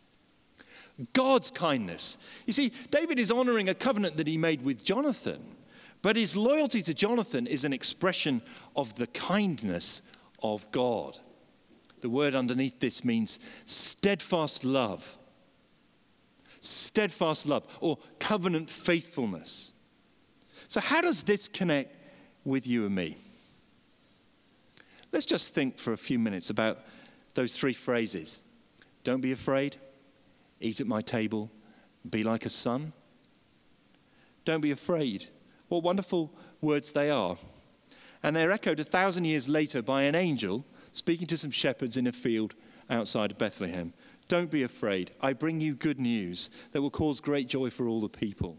God's 1.14 1.52
kindness. 1.52 2.18
You 2.46 2.54
see, 2.54 2.72
David 2.90 3.20
is 3.20 3.32
honoring 3.32 3.70
a 3.70 3.76
covenant 3.76 4.18
that 4.18 4.28
he 4.28 4.38
made 4.38 4.64
with 4.64 4.84
Jonathan, 4.84 5.56
but 6.02 6.16
his 6.16 6.36
loyalty 6.36 6.82
to 6.82 6.94
Jonathan 6.94 7.48
is 7.48 7.66
an 7.66 7.74
expression 7.74 8.42
of 8.76 8.96
the 8.96 9.08
kindness 9.08 10.02
of 10.42 10.70
God. 10.72 11.20
The 12.02 12.10
word 12.10 12.36
underneath 12.36 12.80
this 12.80 13.04
means 13.04 13.40
steadfast 13.66 14.64
love, 14.64 15.17
steadfast 16.68 17.48
love, 17.48 17.66
or 17.80 17.98
covenant 18.20 18.70
faithfulness. 18.70 19.74
So, 20.68 20.80
how 20.80 21.02
does 21.02 21.24
this 21.24 21.48
connect 21.48 21.96
with 22.44 22.68
you 22.68 22.86
and 22.86 22.96
me? 22.96 23.18
Let's 25.12 25.26
just 25.26 25.54
think 25.54 25.78
for 25.78 25.94
a 25.94 25.98
few 25.98 26.20
minutes 26.20 26.50
about 26.50 26.80
those 27.34 27.58
three 27.58 27.74
phrases. 27.74 28.42
Don't 29.04 29.22
be 29.22 29.32
afraid, 29.32 29.78
Eat 30.60 30.80
at 30.80 30.88
my 30.88 31.02
table, 31.02 31.52
be 32.10 32.24
like 32.24 32.46
a 32.46 32.50
son. 32.50 32.94
Don't 34.46 34.62
be 34.62 34.72
afraid. 34.72 35.28
What 35.68 35.84
wonderful 35.84 36.32
words 36.62 36.92
they 36.92 37.12
are. 37.12 37.38
And 38.24 38.36
they're 38.36 38.52
echoed 38.52 38.80
a 38.80 38.84
thousand 38.84 39.26
years 39.26 39.48
later 39.48 39.82
by 39.82 40.04
an 40.04 40.16
angel 40.16 40.66
speaking 40.92 41.28
to 41.28 41.38
some 41.38 41.52
shepherds 41.52 41.98
in 41.98 42.08
a 42.08 42.12
field 42.12 42.56
outside 42.90 43.38
Bethlehem. 43.38 43.94
Don't 44.28 44.52
be 44.52 44.64
afraid. 44.64 45.12
I 45.22 45.34
bring 45.34 45.62
you 45.62 45.74
good 45.74 46.00
news 46.00 46.50
that 46.72 46.82
will 46.82 46.90
cause 46.90 47.22
great 47.22 47.48
joy 47.48 47.70
for 47.70 47.88
all 47.88 48.02
the 48.02 48.10
people. 48.10 48.58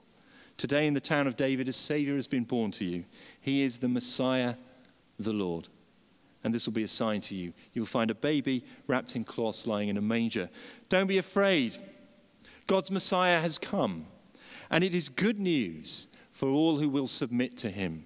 Today 0.56 0.86
in 0.86 0.94
the 0.94 1.00
town 1.00 1.26
of 1.26 1.36
David, 1.36 1.68
a 1.68 1.72
Savior 1.72 2.14
has 2.14 2.26
been 2.26 2.44
born 2.44 2.70
to 2.72 2.84
you. 2.84 3.04
He 3.40 3.62
is 3.62 3.78
the 3.78 3.88
Messiah, 3.88 4.54
the 5.18 5.32
Lord 5.32 5.68
and 6.44 6.54
this 6.54 6.66
will 6.66 6.72
be 6.72 6.82
a 6.82 6.88
sign 6.88 7.20
to 7.22 7.34
you. 7.34 7.52
You 7.72 7.82
will 7.82 7.86
find 7.86 8.10
a 8.10 8.14
baby 8.14 8.64
wrapped 8.86 9.16
in 9.16 9.24
cloths 9.24 9.66
lying 9.66 9.88
in 9.88 9.96
a 9.96 10.02
manger. 10.02 10.48
Don't 10.88 11.06
be 11.06 11.18
afraid. 11.18 11.76
God's 12.66 12.90
Messiah 12.90 13.40
has 13.40 13.58
come, 13.58 14.06
and 14.70 14.84
it 14.84 14.94
is 14.94 15.08
good 15.08 15.38
news 15.38 16.08
for 16.30 16.48
all 16.48 16.78
who 16.78 16.88
will 16.88 17.06
submit 17.06 17.56
to 17.58 17.70
him. 17.70 18.04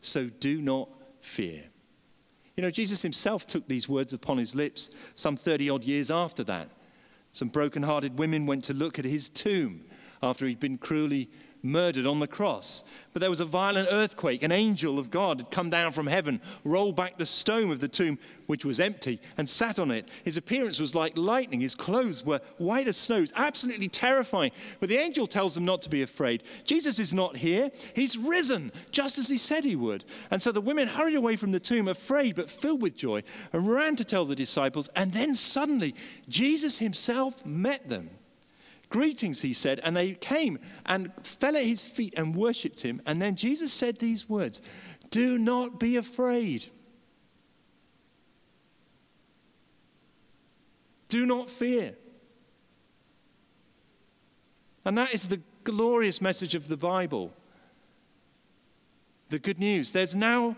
So 0.00 0.26
do 0.26 0.60
not 0.60 0.88
fear. 1.20 1.64
You 2.56 2.62
know, 2.62 2.70
Jesus 2.70 3.02
himself 3.02 3.46
took 3.46 3.66
these 3.66 3.88
words 3.88 4.12
upon 4.12 4.36
his 4.38 4.54
lips 4.54 4.90
some 5.14 5.36
30 5.36 5.70
odd 5.70 5.84
years 5.84 6.10
after 6.10 6.44
that. 6.44 6.68
Some 7.32 7.48
broken 7.48 7.82
hearted 7.82 8.18
women 8.18 8.44
went 8.46 8.62
to 8.64 8.74
look 8.74 8.98
at 8.98 9.06
his 9.06 9.30
tomb 9.30 9.86
after 10.22 10.46
he'd 10.46 10.60
been 10.60 10.78
cruelly 10.78 11.30
murdered 11.62 12.06
on 12.06 12.20
the 12.20 12.26
cross. 12.26 12.84
But 13.12 13.20
there 13.20 13.30
was 13.30 13.40
a 13.40 13.44
violent 13.44 13.88
earthquake. 13.90 14.42
An 14.42 14.52
angel 14.52 14.98
of 14.98 15.10
God 15.10 15.38
had 15.38 15.50
come 15.50 15.70
down 15.70 15.92
from 15.92 16.06
heaven, 16.06 16.40
rolled 16.64 16.96
back 16.96 17.18
the 17.18 17.26
stone 17.26 17.70
of 17.70 17.80
the 17.80 17.88
tomb, 17.88 18.18
which 18.46 18.64
was 18.64 18.80
empty, 18.80 19.20
and 19.36 19.48
sat 19.48 19.78
on 19.78 19.90
it. 19.90 20.08
His 20.24 20.36
appearance 20.36 20.80
was 20.80 20.94
like 20.94 21.16
lightning. 21.16 21.60
His 21.60 21.74
clothes 21.74 22.24
were 22.24 22.40
white 22.58 22.88
as 22.88 22.96
snow. 22.96 23.18
It's 23.18 23.32
absolutely 23.36 23.88
terrifying. 23.88 24.50
But 24.80 24.88
the 24.88 24.96
angel 24.96 25.26
tells 25.26 25.54
them 25.54 25.64
not 25.64 25.82
to 25.82 25.90
be 25.90 26.02
afraid. 26.02 26.42
Jesus 26.64 26.98
is 26.98 27.12
not 27.12 27.36
here. 27.36 27.70
He's 27.94 28.16
risen, 28.16 28.72
just 28.90 29.18
as 29.18 29.28
he 29.28 29.36
said 29.36 29.64
he 29.64 29.76
would. 29.76 30.04
And 30.30 30.40
so 30.40 30.52
the 30.52 30.60
women 30.60 30.88
hurried 30.88 31.16
away 31.16 31.36
from 31.36 31.52
the 31.52 31.60
tomb, 31.60 31.88
afraid 31.88 32.36
but 32.36 32.50
filled 32.50 32.82
with 32.82 32.96
joy, 32.96 33.22
and 33.52 33.68
ran 33.68 33.96
to 33.96 34.04
tell 34.04 34.24
the 34.24 34.34
disciples. 34.34 34.88
And 34.96 35.12
then 35.12 35.34
suddenly, 35.34 35.94
Jesus 36.28 36.78
himself 36.78 37.44
met 37.44 37.88
them. 37.88 38.10
Greetings, 38.92 39.40
he 39.40 39.54
said. 39.54 39.80
And 39.82 39.96
they 39.96 40.12
came 40.12 40.58
and 40.84 41.10
fell 41.22 41.56
at 41.56 41.64
his 41.64 41.82
feet 41.82 42.12
and 42.14 42.36
worshipped 42.36 42.80
him. 42.80 43.00
And 43.06 43.22
then 43.22 43.36
Jesus 43.36 43.72
said 43.72 43.96
these 43.96 44.28
words 44.28 44.60
Do 45.08 45.38
not 45.38 45.80
be 45.80 45.96
afraid. 45.96 46.66
Do 51.08 51.24
not 51.24 51.48
fear. 51.48 51.94
And 54.84 54.98
that 54.98 55.14
is 55.14 55.28
the 55.28 55.40
glorious 55.64 56.20
message 56.20 56.54
of 56.54 56.68
the 56.68 56.76
Bible. 56.76 57.32
The 59.30 59.38
good 59.38 59.58
news. 59.58 59.92
There's 59.92 60.14
now 60.14 60.54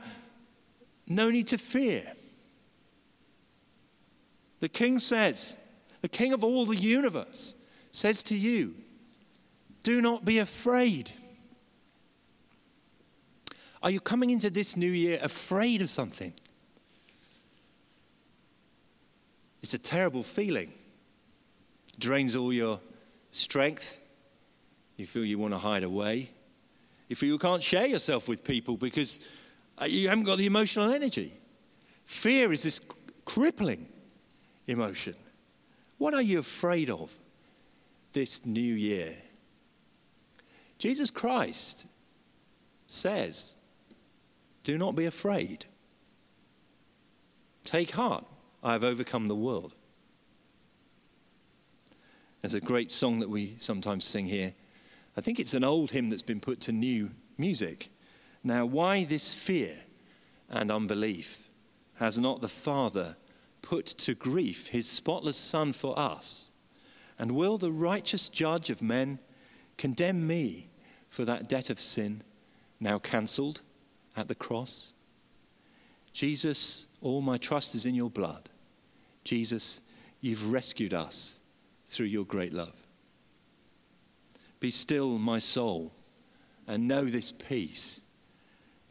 no 1.07 1.31
need 1.31 1.47
to 1.49 1.59
fear. 1.59 2.13
The 4.59 4.69
king 4.69 4.99
says, 4.99 5.57
the 6.01 6.09
king 6.09 6.33
of 6.33 6.43
all 6.43 6.67
the 6.67 6.77
universe 6.77 7.55
says 7.95 8.25
to 8.25 8.35
you, 8.35 8.75
do 9.85 10.01
not 10.01 10.25
be 10.25 10.39
afraid. 10.39 11.13
Are 13.85 13.91
you 13.91 14.01
coming 14.01 14.31
into 14.31 14.51
this 14.51 14.77
new 14.77 14.91
year 14.91 15.21
afraid 15.23 15.81
of 15.81 15.89
something? 15.89 16.33
It's 19.63 19.75
a 19.75 19.79
terrible 19.79 20.25
feeling. 20.25 20.73
It 21.89 22.01
drains 22.01 22.35
all 22.35 22.53
your 22.53 22.81
strength. 23.31 23.99
You 24.97 25.07
feel 25.07 25.25
you 25.25 25.39
want 25.39 25.55
to 25.55 25.59
hide 25.59 25.85
away. 25.85 26.31
You 27.09 27.15
feel 27.15 27.29
you 27.29 27.39
can't 27.39 27.63
share 27.63 27.87
yourself 27.87 28.29
with 28.29 28.43
people 28.43 28.77
because 28.77 29.21
uh, 29.81 29.85
you 29.85 30.09
haven't 30.09 30.25
got 30.25 30.39
the 30.39 30.47
emotional 30.47 30.91
energy. 30.91 31.33
Fear 32.07 32.53
is 32.53 32.65
this 32.65 32.81
crippling 33.25 33.87
emotion. 34.67 35.15
What 35.99 36.13
are 36.13 36.23
you 36.23 36.41
afraid 36.41 36.91
of 36.91 37.17
this 38.15 38.47
new 38.47 38.75
year? 38.75 39.19
Jesus 40.79 41.11
Christ 41.11 41.87
says, 42.87 43.55
Do 44.63 44.79
not 44.79 44.97
be 44.97 45.05
afraid. 45.05 45.67
Take 47.65 47.93
heart, 47.93 48.25
I 48.63 48.73
have 48.73 48.85
overcome 48.85 49.29
the 49.29 49.35
world. 49.35 49.75
There's 52.41 52.55
a 52.55 52.61
great 52.61 52.91
song 52.91 53.21
that 53.21 53.31
we 53.31 53.55
sometimes 53.57 54.05
sing 54.05 54.27
here. 54.27 54.53
I 55.17 55.21
think 55.21 55.41
it's 55.41 55.55
an 55.55 55.65
old 55.65 55.93
hymn 55.93 56.11
that's 56.11 56.23
been 56.23 56.41
put 56.41 56.61
to 56.63 56.73
new 56.73 57.11
music. 57.39 57.89
Now, 58.43 58.67
why 58.67 59.05
this 59.05 59.33
fear 59.33 59.85
and 60.51 60.71
unbelief? 60.71 61.49
Has 61.95 62.19
not 62.19 62.41
the 62.41 62.49
Father 62.49 63.17
put 63.63 63.87
to 63.87 64.15
grief 64.15 64.67
his 64.67 64.87
spotless 64.87 65.37
Son 65.37 65.73
for 65.73 65.99
us? 65.99 66.51
And 67.19 67.33
will 67.33 67.59
the 67.59 67.71
righteous 67.71 68.29
judge 68.29 68.71
of 68.71 68.83
men 68.83 69.19
condemn 69.77 70.27
me 70.27 70.69
for 71.09 71.25
that 71.25 71.49
debt 71.49 71.71
of 71.71 71.81
sin 71.81 72.23
now 72.81 72.99
cancelled 72.99 73.63
at 74.17 74.29
the 74.29 74.35
cross? 74.35 74.95
Jesus, 76.13 76.87
all 77.01 77.21
my 77.21 77.37
trust 77.37 77.75
is 77.75 77.87
in 77.87 77.95
your 77.95 78.11
blood. 78.11 78.49
Jesus, 79.25 79.81
you've 80.21 80.53
rescued 80.53 80.95
us 80.95 81.41
through 81.87 82.07
your 82.07 82.25
great 82.25 82.53
love. 82.53 82.87
Be 84.61 84.71
still, 84.71 85.19
my 85.19 85.39
soul, 85.39 85.93
and 86.67 86.89
know 86.89 87.05
this 87.05 87.33
peace 87.33 88.01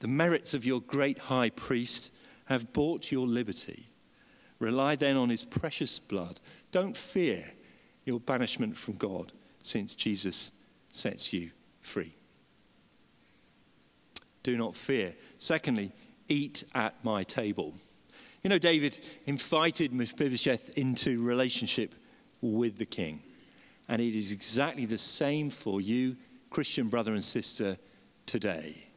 the 0.04 0.08
merits 0.10 0.54
of 0.54 0.66
your 0.66 0.82
great 0.82 1.18
high 1.18 1.50
priest 1.50 2.12
have 2.48 2.74
bought 2.74 3.10
your 3.10 3.26
liberty. 3.26 3.88
Rely 4.60 4.98
then 4.98 5.16
on 5.16 5.30
his 5.30 5.46
precious 5.46 5.98
blood. 5.98 6.42
Don't 6.74 6.98
fear 6.98 7.54
your 8.06 8.20
banishment 8.20 8.78
from 8.78 8.96
God, 8.96 9.32
since 9.62 9.96
Jesus 9.96 10.52
sets 10.92 11.34
you 11.34 11.52
free. 11.82 12.16
Do 14.44 14.58
not 14.58 14.76
fear. 14.76 15.14
Secondly, 15.38 15.92
eat 16.28 16.64
at 16.76 17.04
my 17.04 17.24
table. 17.24 17.74
You 18.44 18.50
know, 18.50 18.60
David 18.60 19.00
invited 19.26 19.94
Mephibosheth 19.94 20.78
into 20.78 21.24
relationship 21.24 21.96
with 22.42 22.78
the 22.78 22.86
king. 22.86 23.22
And 23.88 24.02
it 24.02 24.16
is 24.16 24.32
exactly 24.32 24.86
the 24.86 24.98
same 24.98 25.50
for 25.50 25.80
you, 25.80 26.18
Christian 26.50 26.90
brother 26.90 27.14
and 27.14 27.24
sister, 27.24 27.78
today 28.26 28.88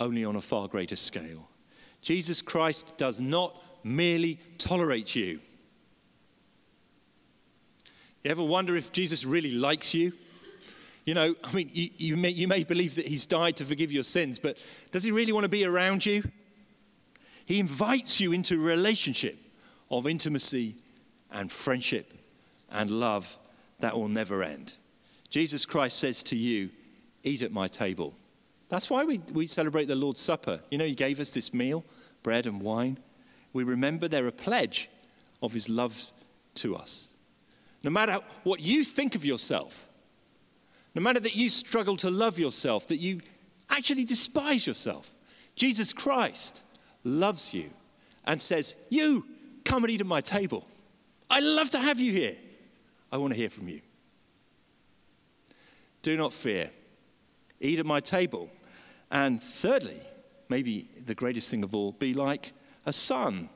only 0.00 0.24
on 0.24 0.36
a 0.36 0.40
far 0.40 0.68
greater 0.68 0.96
scale. 0.96 1.48
Jesus 2.02 2.42
Christ 2.42 2.96
does 2.96 3.20
not 3.20 3.60
merely 3.82 4.38
tolerate 4.58 5.14
you. 5.14 5.40
You 8.24 8.30
ever 8.30 8.42
wonder 8.42 8.76
if 8.76 8.92
Jesus 8.92 9.24
really 9.24 9.52
likes 9.52 9.94
you? 9.94 10.12
You 11.04 11.14
know, 11.14 11.34
I 11.42 11.52
mean, 11.54 11.70
you, 11.72 11.88
you, 11.96 12.16
may, 12.16 12.30
you 12.30 12.48
may 12.48 12.64
believe 12.64 12.96
that 12.96 13.06
he's 13.06 13.24
died 13.24 13.56
to 13.56 13.64
forgive 13.64 13.90
your 13.90 14.02
sins, 14.02 14.38
but 14.38 14.58
does 14.90 15.04
he 15.04 15.10
really 15.10 15.32
want 15.32 15.44
to 15.44 15.48
be 15.48 15.64
around 15.64 16.04
you? 16.04 16.22
He 17.46 17.58
invites 17.60 18.20
you 18.20 18.32
into 18.32 18.56
a 18.56 18.62
relationship 18.62 19.38
of 19.90 20.06
intimacy 20.06 20.74
and 21.30 21.50
friendship 21.50 22.12
and 22.70 22.90
love 22.90 23.38
that 23.80 23.96
will 23.96 24.08
never 24.08 24.42
end. 24.42 24.76
Jesus 25.30 25.64
Christ 25.64 25.98
says 25.98 26.22
to 26.24 26.36
you, 26.36 26.70
Eat 27.22 27.42
at 27.42 27.52
my 27.52 27.68
table. 27.68 28.14
That's 28.68 28.90
why 28.90 29.04
we, 29.04 29.20
we 29.32 29.46
celebrate 29.46 29.86
the 29.86 29.94
Lord's 29.94 30.20
Supper. 30.20 30.60
You 30.70 30.78
know, 30.78 30.84
He 30.84 30.94
gave 30.94 31.20
us 31.20 31.30
this 31.30 31.54
meal, 31.54 31.84
bread 32.22 32.46
and 32.46 32.60
wine. 32.60 32.98
We 33.52 33.64
remember 33.64 34.08
they're 34.08 34.26
a 34.26 34.32
pledge 34.32 34.88
of 35.42 35.52
His 35.52 35.68
love 35.68 36.12
to 36.56 36.76
us. 36.76 37.12
No 37.82 37.90
matter 37.90 38.18
what 38.42 38.60
you 38.60 38.84
think 38.84 39.14
of 39.14 39.24
yourself, 39.24 39.88
no 40.94 41.02
matter 41.02 41.20
that 41.20 41.36
you 41.36 41.48
struggle 41.48 41.96
to 41.98 42.10
love 42.10 42.38
yourself, 42.38 42.88
that 42.88 42.96
you 42.96 43.20
actually 43.70 44.04
despise 44.04 44.66
yourself, 44.66 45.14
Jesus 45.54 45.92
Christ 45.92 46.62
loves 47.04 47.54
you 47.54 47.70
and 48.24 48.40
says, 48.40 48.74
You, 48.90 49.26
come 49.64 49.84
and 49.84 49.90
eat 49.92 50.00
at 50.00 50.06
my 50.06 50.20
table. 50.20 50.66
I 51.30 51.40
love 51.40 51.70
to 51.70 51.78
have 51.78 52.00
you 52.00 52.12
here. 52.12 52.36
I 53.12 53.16
want 53.16 53.32
to 53.32 53.38
hear 53.38 53.50
from 53.50 53.68
you. 53.68 53.80
Do 56.02 56.16
not 56.16 56.32
fear. 56.32 56.70
Eat 57.60 57.78
at 57.78 57.86
my 57.86 58.00
table. 58.00 58.50
And 59.10 59.42
thirdly, 59.42 60.00
maybe 60.48 60.88
the 61.06 61.14
greatest 61.14 61.50
thing 61.50 61.64
of 61.64 61.74
all, 61.74 61.92
be 61.92 62.14
like 62.14 62.52
a 62.86 62.92
son. 62.92 63.48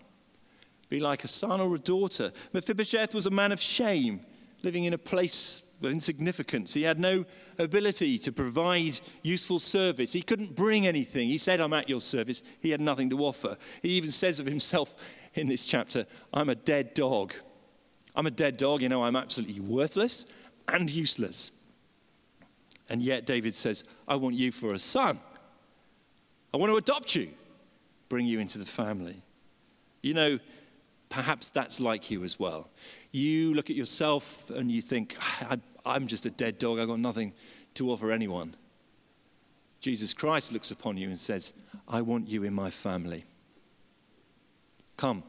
Be 0.93 1.01
like 1.01 1.25
a 1.25 1.29
son 1.29 1.59
or 1.59 1.75
a 1.75 1.79
daughter. 1.79 2.33
Mephibosheth 2.53 3.15
was 3.15 3.25
a 3.25 3.31
man 3.31 3.51
of 3.51 3.59
shame, 3.59 4.21
living 4.63 4.85
in 4.85 4.93
a 4.93 4.99
place 4.99 5.63
of 5.83 5.91
insignificance. 5.91 6.75
He 6.75 6.83
had 6.83 7.01
no 7.01 7.25
ability 7.59 8.19
to 8.19 8.31
provide 8.31 9.01
useful 9.23 9.59
service. 9.59 10.13
He 10.13 10.21
couldn't 10.21 10.55
bring 10.55 10.87
anything. 10.87 11.31
He 11.31 11.39
said, 11.39 11.63
I'm 11.63 11.73
at 11.73 11.89
your 11.89 12.03
service. 12.03 12.43
He 12.61 12.69
had 12.69 12.83
nothing 12.83 13.09
to 13.09 13.19
offer. 13.21 13.57
He 13.81 13.89
even 13.93 14.11
says 14.11 14.39
of 14.39 14.45
himself 14.45 14.95
in 15.33 15.49
this 15.49 15.65
chapter, 15.65 16.05
I'm 16.35 16.51
a 16.51 16.55
dead 16.55 16.93
dog. 16.93 17.33
I'm 18.15 18.27
a 18.27 18.31
dead 18.31 18.59
dog, 18.59 18.83
you 18.83 18.91
know, 18.91 19.03
I'm 19.03 19.17
absolutely 19.17 19.61
worthless 19.61 20.27
and 20.69 20.91
useless. 20.91 21.53
And 22.91 23.01
yet 23.01 23.25
David 23.25 23.55
says, 23.55 23.85
I 24.07 24.17
want 24.17 24.35
you 24.35 24.53
for 24.53 24.75
a 24.75 24.79
son. 24.79 25.19
I 26.53 26.59
want 26.59 26.71
to 26.71 26.77
adopt 26.77 27.15
you, 27.15 27.31
bring 28.11 28.27
you 28.27 28.41
into 28.41 28.59
the 28.59 28.67
family. 28.67 29.23
You 30.03 30.13
know, 30.13 30.39
perhaps 31.13 31.51
that's 31.51 31.79
like 31.79 32.11
you 32.11 32.25
as 32.25 32.41
well. 32.41 32.71
You 33.11 33.53
look 33.53 33.69
at 33.69 33.77
yourself 33.77 34.49
and 34.49 34.71
you 34.71 34.81
think, 34.81 35.15
I'm 35.85 36.07
just 36.07 36.25
a 36.25 36.31
dead 36.31 36.59
dog, 36.59 36.79
I've 36.79 36.89
got 36.89 37.01
nothing 37.01 37.35
to 37.75 37.91
offer 37.91 38.11
anyone. 38.11 38.55
Jesus 39.79 40.15
Christ 40.15 40.53
looks 40.55 40.71
upon 40.71 40.97
you 40.97 41.09
and 41.09 41.19
says, 41.19 41.53
I 41.87 42.01
want 42.01 42.31
you 42.31 42.45
in 42.45 42.55
my 42.55 42.71
family. 42.71 43.25
Come. 44.97 45.23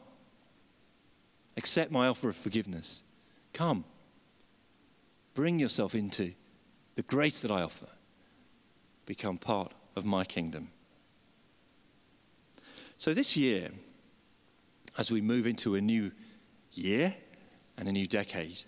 Accept 1.58 1.92
my 1.92 2.08
offer 2.08 2.30
of 2.30 2.38
forgiveness. 2.38 3.02
Come. 3.52 3.84
Bring 5.34 5.60
yourself 5.60 5.96
into 5.96 6.32
the 6.96 7.04
grace 7.04 7.42
that 7.42 7.52
I 7.52 7.62
offer. 7.62 7.90
Become 9.06 9.38
part 9.38 9.74
of 9.98 10.06
my 10.06 10.24
kingdom. 10.24 10.70
So, 12.98 13.14
this 13.14 13.36
year, 13.36 13.72
as 14.98 15.12
we 15.12 15.22
move 15.22 15.48
into 15.48 15.76
a 15.76 15.82
new 15.82 16.12
year 16.72 17.16
and 17.78 17.88
a 17.88 17.92
new 17.92 18.06
decade, 18.06 18.62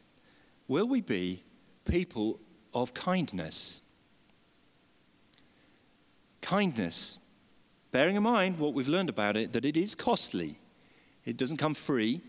will 0.67 0.87
we 0.87 1.01
be 1.01 1.43
people 1.85 2.39
of 2.73 2.93
kindness? 2.93 3.81
Kindness, 6.41 7.19
bearing 7.91 8.15
in 8.15 8.23
mind 8.23 8.59
what 8.59 8.73
we've 8.73 8.87
learned 8.87 9.09
about 9.09 9.37
it, 9.37 9.53
that 9.53 9.65
it 9.65 9.77
is 9.77 9.95
costly. 9.95 10.59
It 11.25 11.37
doesn't 11.37 11.57
come 11.57 11.73
free 11.73 12.21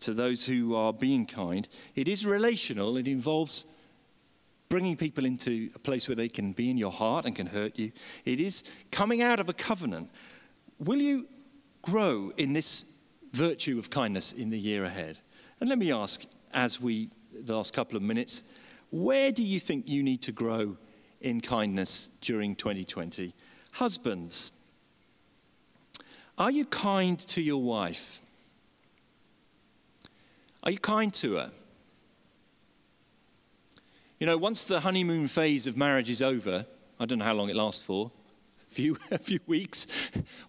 to 0.00 0.12
those 0.12 0.46
who 0.46 0.74
are 0.76 0.92
being 0.92 1.26
kind. 1.26 1.66
It 1.94 2.08
is 2.08 2.26
relational, 2.26 2.96
it 2.96 3.08
involves 3.08 3.66
bringing 4.68 4.96
people 4.96 5.24
into 5.24 5.70
a 5.74 5.78
place 5.78 6.08
where 6.08 6.16
they 6.16 6.28
can 6.28 6.52
be 6.52 6.70
in 6.70 6.76
your 6.76 6.90
heart 6.90 7.24
and 7.24 7.36
can 7.36 7.46
hurt 7.46 7.78
you. 7.78 7.92
It 8.24 8.40
is 8.40 8.64
coming 8.90 9.22
out 9.22 9.38
of 9.38 9.48
a 9.48 9.52
covenant. 9.52 10.10
Will 10.78 11.00
you 11.00 11.26
grow 11.82 12.32
in 12.36 12.52
this 12.52 12.84
virtue 13.32 13.78
of 13.78 13.90
kindness 13.90 14.32
in 14.32 14.50
the 14.50 14.58
year 14.58 14.84
ahead? 14.84 15.18
And 15.60 15.68
let 15.68 15.78
me 15.78 15.92
ask, 15.92 16.24
as 16.52 16.80
we, 16.80 17.10
the 17.32 17.56
last 17.56 17.74
couple 17.74 17.96
of 17.96 18.02
minutes, 18.02 18.42
where 18.90 19.32
do 19.32 19.42
you 19.42 19.60
think 19.60 19.88
you 19.88 20.02
need 20.02 20.22
to 20.22 20.32
grow 20.32 20.76
in 21.20 21.40
kindness 21.40 22.08
during 22.20 22.54
2020? 22.54 23.34
Husbands, 23.72 24.52
are 26.38 26.50
you 26.50 26.64
kind 26.66 27.18
to 27.18 27.42
your 27.42 27.62
wife? 27.62 28.20
Are 30.62 30.70
you 30.70 30.78
kind 30.78 31.12
to 31.14 31.36
her? 31.36 31.52
You 34.18 34.26
know, 34.26 34.38
once 34.38 34.64
the 34.64 34.80
honeymoon 34.80 35.28
phase 35.28 35.66
of 35.66 35.76
marriage 35.76 36.08
is 36.08 36.22
over, 36.22 36.66
I 36.98 37.04
don't 37.04 37.18
know 37.18 37.24
how 37.24 37.34
long 37.34 37.50
it 37.50 37.56
lasts 37.56 37.82
for, 37.82 38.10
few, 38.76 38.96
a 39.10 39.18
few 39.18 39.40
weeks. 39.46 39.86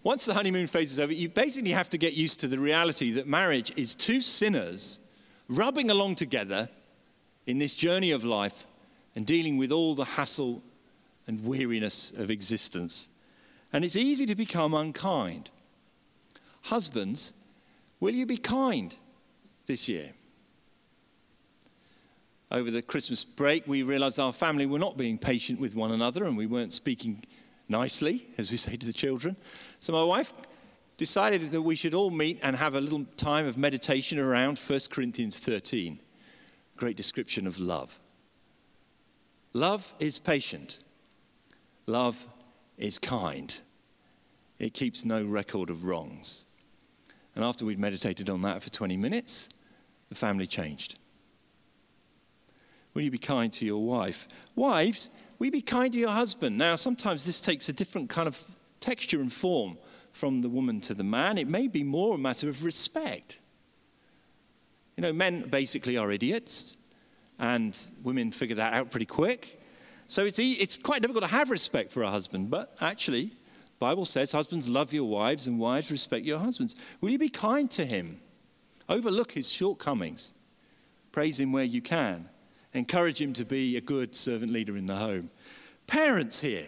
Once 0.02 0.26
the 0.26 0.34
honeymoon 0.34 0.66
phase 0.66 0.92
is 0.92 0.98
over, 0.98 1.12
you 1.12 1.28
basically 1.28 1.70
have 1.70 1.88
to 1.90 1.98
get 1.98 2.12
used 2.12 2.40
to 2.40 2.48
the 2.48 2.58
reality 2.58 3.10
that 3.12 3.26
marriage 3.26 3.72
is 3.76 3.94
two 3.94 4.20
sinners 4.20 5.00
rubbing 5.48 5.90
along 5.90 6.14
together 6.14 6.68
in 7.46 7.58
this 7.58 7.74
journey 7.74 8.10
of 8.10 8.24
life 8.24 8.66
and 9.16 9.26
dealing 9.26 9.56
with 9.56 9.72
all 9.72 9.94
the 9.94 10.04
hassle 10.04 10.62
and 11.26 11.42
weariness 11.44 12.10
of 12.12 12.30
existence. 12.30 13.08
And 13.72 13.84
it's 13.84 13.96
easy 13.96 14.26
to 14.26 14.34
become 14.34 14.74
unkind. 14.74 15.50
Husbands, 16.62 17.32
will 18.00 18.14
you 18.14 18.26
be 18.26 18.36
kind 18.36 18.94
this 19.66 19.88
year? 19.88 20.12
over 22.50 22.70
the 22.70 22.82
Christmas 22.82 23.24
break, 23.24 23.66
we 23.66 23.82
realized 23.82 24.18
our 24.18 24.32
family 24.32 24.66
were 24.66 24.78
not 24.78 24.96
being 24.96 25.18
patient 25.18 25.60
with 25.60 25.74
one 25.74 25.92
another 25.92 26.24
and 26.24 26.36
we 26.36 26.46
weren't 26.46 26.72
speaking 26.72 27.22
nicely, 27.68 28.28
as 28.38 28.50
we 28.50 28.56
say 28.56 28.76
to 28.76 28.86
the 28.86 28.92
children. 28.92 29.36
So 29.80 29.92
my 29.92 30.02
wife 30.02 30.32
decided 30.96 31.52
that 31.52 31.62
we 31.62 31.76
should 31.76 31.94
all 31.94 32.10
meet 32.10 32.38
and 32.42 32.56
have 32.56 32.74
a 32.74 32.80
little 32.80 33.04
time 33.16 33.46
of 33.46 33.56
meditation 33.56 34.18
around 34.18 34.58
1 34.58 34.80
Corinthians 34.90 35.38
13. 35.38 36.00
Great 36.76 36.96
description 36.96 37.46
of 37.46 37.58
love. 37.58 38.00
Love 39.52 39.94
is 39.98 40.18
patient. 40.18 40.80
Love 41.86 42.26
is 42.76 42.98
kind. 42.98 43.60
It 44.58 44.74
keeps 44.74 45.04
no 45.04 45.24
record 45.24 45.70
of 45.70 45.84
wrongs. 45.84 46.46
And 47.34 47.44
after 47.44 47.64
we'd 47.64 47.78
meditated 47.78 48.28
on 48.28 48.42
that 48.42 48.62
for 48.62 48.70
20 48.70 48.96
minutes, 48.96 49.48
the 50.08 50.14
family 50.14 50.46
changed. 50.46 50.98
Will 52.94 53.02
you 53.02 53.10
be 53.10 53.18
kind 53.18 53.52
to 53.52 53.64
your 53.64 53.84
wife? 53.84 54.26
Wives, 54.56 55.10
you 55.46 55.52
be 55.52 55.60
kind 55.60 55.92
to 55.92 55.98
your 55.98 56.10
husband? 56.10 56.58
Now, 56.58 56.74
sometimes 56.74 57.24
this 57.24 57.40
takes 57.40 57.68
a 57.68 57.72
different 57.72 58.10
kind 58.10 58.26
of 58.26 58.42
texture 58.80 59.20
and 59.20 59.32
form 59.32 59.78
from 60.12 60.40
the 60.40 60.48
woman 60.48 60.80
to 60.82 60.94
the 60.94 61.04
man. 61.04 61.38
It 61.38 61.48
may 61.48 61.68
be 61.68 61.84
more 61.84 62.16
a 62.16 62.18
matter 62.18 62.48
of 62.48 62.64
respect. 62.64 63.38
You 64.96 65.02
know, 65.02 65.12
men 65.12 65.42
basically 65.48 65.96
are 65.96 66.10
idiots, 66.10 66.76
and 67.38 67.80
women 68.02 68.32
figure 68.32 68.56
that 68.56 68.72
out 68.72 68.90
pretty 68.90 69.06
quick. 69.06 69.60
So 70.08 70.24
it's, 70.24 70.40
it's 70.40 70.76
quite 70.76 71.02
difficult 71.02 71.22
to 71.24 71.30
have 71.30 71.50
respect 71.50 71.92
for 71.92 72.02
a 72.02 72.10
husband, 72.10 72.50
but 72.50 72.74
actually, 72.80 73.30
Bible 73.78 74.06
says, 74.06 74.32
husbands 74.32 74.68
love 74.68 74.92
your 74.92 75.04
wives 75.04 75.46
and 75.46 75.60
wives 75.60 75.90
respect 75.90 76.24
your 76.24 76.38
husbands. 76.38 76.74
Will 77.00 77.10
you 77.10 77.18
be 77.18 77.28
kind 77.28 77.70
to 77.72 77.84
him? 77.84 78.20
Overlook 78.88 79.32
his 79.32 79.52
shortcomings. 79.52 80.34
Praise 81.12 81.38
him 81.38 81.52
where 81.52 81.64
you 81.64 81.80
can. 81.80 82.28
Encourage 82.74 83.20
him 83.20 83.32
to 83.32 83.44
be 83.44 83.76
a 83.76 83.80
good 83.80 84.14
servant 84.14 84.52
leader 84.52 84.76
in 84.76 84.86
the 84.86 84.96
home. 84.96 85.30
Parents 85.86 86.40
here, 86.40 86.66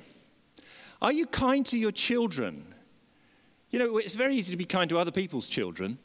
are 1.03 1.13
you 1.13 1.27
kind 1.27 1.65
to 1.67 1.79
your 1.79 1.93
children? 1.93 2.65
You 3.71 3.79
know, 3.79 3.99
it's 3.99 4.15
very 4.15 4.35
easy 4.35 4.53
to 4.53 4.57
be 4.57 4.65
kind 4.65 4.89
to 4.91 4.99
other 4.99 5.11
people's 5.11 5.49
children 5.49 5.99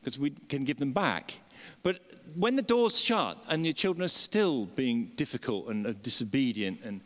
because 0.00 0.18
we 0.18 0.30
can 0.30 0.64
give 0.64 0.78
them 0.78 0.92
back. 0.92 1.34
But 1.82 2.00
when 2.34 2.56
the 2.56 2.62
door's 2.62 2.98
shut 2.98 3.42
and 3.48 3.64
your 3.64 3.72
children 3.72 4.04
are 4.04 4.08
still 4.08 4.66
being 4.66 5.12
difficult 5.16 5.68
and 5.68 5.86
uh, 5.86 5.92
disobedient 6.02 6.80
and 6.84 7.00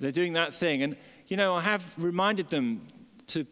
they're 0.00 0.12
doing 0.12 0.34
that 0.34 0.52
thing, 0.52 0.82
and 0.82 0.96
you 1.28 1.36
know, 1.36 1.54
I 1.54 1.62
have 1.62 1.94
reminded 1.96 2.48
them 2.48 2.82
to 3.28 3.46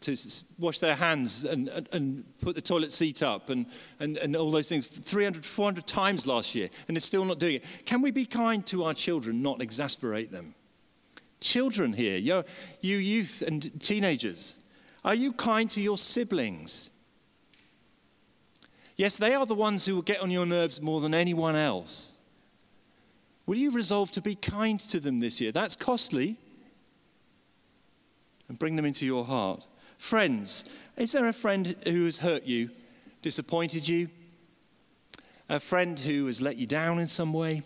to 0.00 0.16
wash 0.58 0.78
their 0.78 0.96
hands 0.96 1.44
and, 1.44 1.68
and, 1.68 1.88
and, 1.92 2.24
put 2.40 2.54
the 2.54 2.62
toilet 2.62 2.90
seat 2.92 3.22
up 3.22 3.50
and, 3.50 3.66
and, 3.98 4.16
and 4.16 4.34
all 4.34 4.50
those 4.50 4.68
things 4.68 4.86
300, 4.86 5.44
400 5.44 5.86
times 5.86 6.26
last 6.26 6.54
year, 6.54 6.68
and 6.88 6.96
they're 6.96 7.00
still 7.00 7.24
not 7.24 7.38
doing 7.38 7.56
it. 7.56 7.64
Can 7.84 8.02
we 8.02 8.10
be 8.10 8.24
kind 8.24 8.66
to 8.66 8.84
our 8.84 8.94
children, 8.94 9.42
not 9.42 9.60
exasperate 9.60 10.32
them? 10.32 10.54
Children 11.40 11.92
here, 11.92 12.16
you, 12.16 12.44
you 12.80 12.98
youth 12.98 13.42
and 13.42 13.80
teenagers, 13.80 14.56
are 15.04 15.14
you 15.14 15.32
kind 15.32 15.68
to 15.70 15.80
your 15.80 15.96
siblings? 15.96 16.90
Yes, 18.96 19.16
they 19.16 19.34
are 19.34 19.46
the 19.46 19.54
ones 19.54 19.86
who 19.86 19.94
will 19.94 20.02
get 20.02 20.20
on 20.20 20.30
your 20.30 20.44
nerves 20.44 20.82
more 20.82 21.00
than 21.00 21.14
anyone 21.14 21.56
else. 21.56 22.18
Will 23.46 23.56
you 23.56 23.70
resolve 23.70 24.12
to 24.12 24.20
be 24.20 24.34
kind 24.34 24.78
to 24.78 25.00
them 25.00 25.20
this 25.20 25.40
year? 25.40 25.52
That's 25.52 25.74
costly. 25.74 26.36
And 28.48 28.58
bring 28.58 28.76
them 28.76 28.84
into 28.84 29.06
your 29.06 29.24
heart. 29.24 29.66
Friends, 30.00 30.64
is 30.96 31.12
there 31.12 31.28
a 31.28 31.32
friend 31.32 31.76
who 31.84 32.06
has 32.06 32.16
hurt 32.16 32.44
you, 32.44 32.70
disappointed 33.20 33.86
you? 33.86 34.08
A 35.50 35.60
friend 35.60 35.96
who 36.00 36.24
has 36.24 36.40
let 36.40 36.56
you 36.56 36.66
down 36.66 36.98
in 36.98 37.06
some 37.06 37.34
way? 37.34 37.62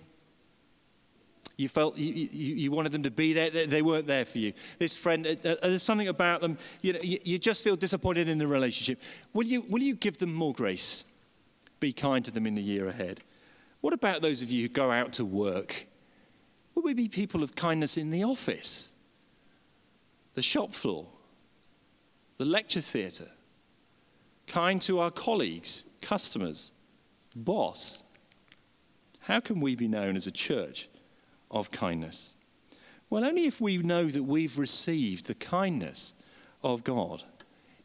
You 1.56 1.68
felt 1.68 1.96
you, 1.96 2.12
you, 2.12 2.54
you 2.56 2.72
wanted 2.72 2.90
them 2.90 3.04
to 3.04 3.10
be 3.10 3.34
there, 3.34 3.50
they 3.50 3.82
weren't 3.82 4.08
there 4.08 4.24
for 4.24 4.38
you. 4.38 4.52
This 4.80 4.94
friend, 4.94 5.24
uh, 5.24 5.48
uh, 5.48 5.56
there's 5.62 5.84
something 5.84 6.08
about 6.08 6.40
them, 6.40 6.58
you, 6.82 6.94
know, 6.94 6.98
you, 7.02 7.20
you 7.22 7.38
just 7.38 7.62
feel 7.62 7.76
disappointed 7.76 8.28
in 8.28 8.38
the 8.38 8.48
relationship. 8.48 9.00
Will 9.32 9.46
you, 9.46 9.64
will 9.70 9.80
you 9.80 9.94
give 9.94 10.18
them 10.18 10.34
more 10.34 10.52
grace? 10.52 11.04
Be 11.78 11.92
kind 11.92 12.24
to 12.24 12.32
them 12.32 12.48
in 12.48 12.56
the 12.56 12.62
year 12.62 12.88
ahead. 12.88 13.20
What 13.80 13.94
about 13.94 14.22
those 14.22 14.42
of 14.42 14.50
you 14.50 14.62
who 14.62 14.68
go 14.68 14.90
out 14.90 15.12
to 15.14 15.24
work? 15.24 15.86
Will 16.74 16.82
we 16.82 16.94
be 16.94 17.08
people 17.08 17.44
of 17.44 17.54
kindness 17.54 17.96
in 17.96 18.10
the 18.10 18.24
office, 18.24 18.90
the 20.34 20.42
shop 20.42 20.74
floor, 20.74 21.06
the 22.38 22.44
lecture 22.44 22.80
theatre, 22.80 23.30
kind 24.46 24.80
to 24.82 24.98
our 24.98 25.10
colleagues, 25.10 25.86
customers, 26.00 26.72
boss. 27.34 28.02
How 29.20 29.40
can 29.40 29.60
we 29.60 29.74
be 29.74 29.88
known 29.88 30.16
as 30.16 30.26
a 30.26 30.32
church 30.32 30.88
of 31.50 31.70
kindness? 31.70 32.34
Well, 33.08 33.24
only 33.24 33.46
if 33.46 33.60
we 33.60 33.78
know 33.78 34.06
that 34.06 34.24
we've 34.24 34.58
received 34.58 35.26
the 35.26 35.34
kindness 35.34 36.14
of 36.62 36.84
God 36.84 37.22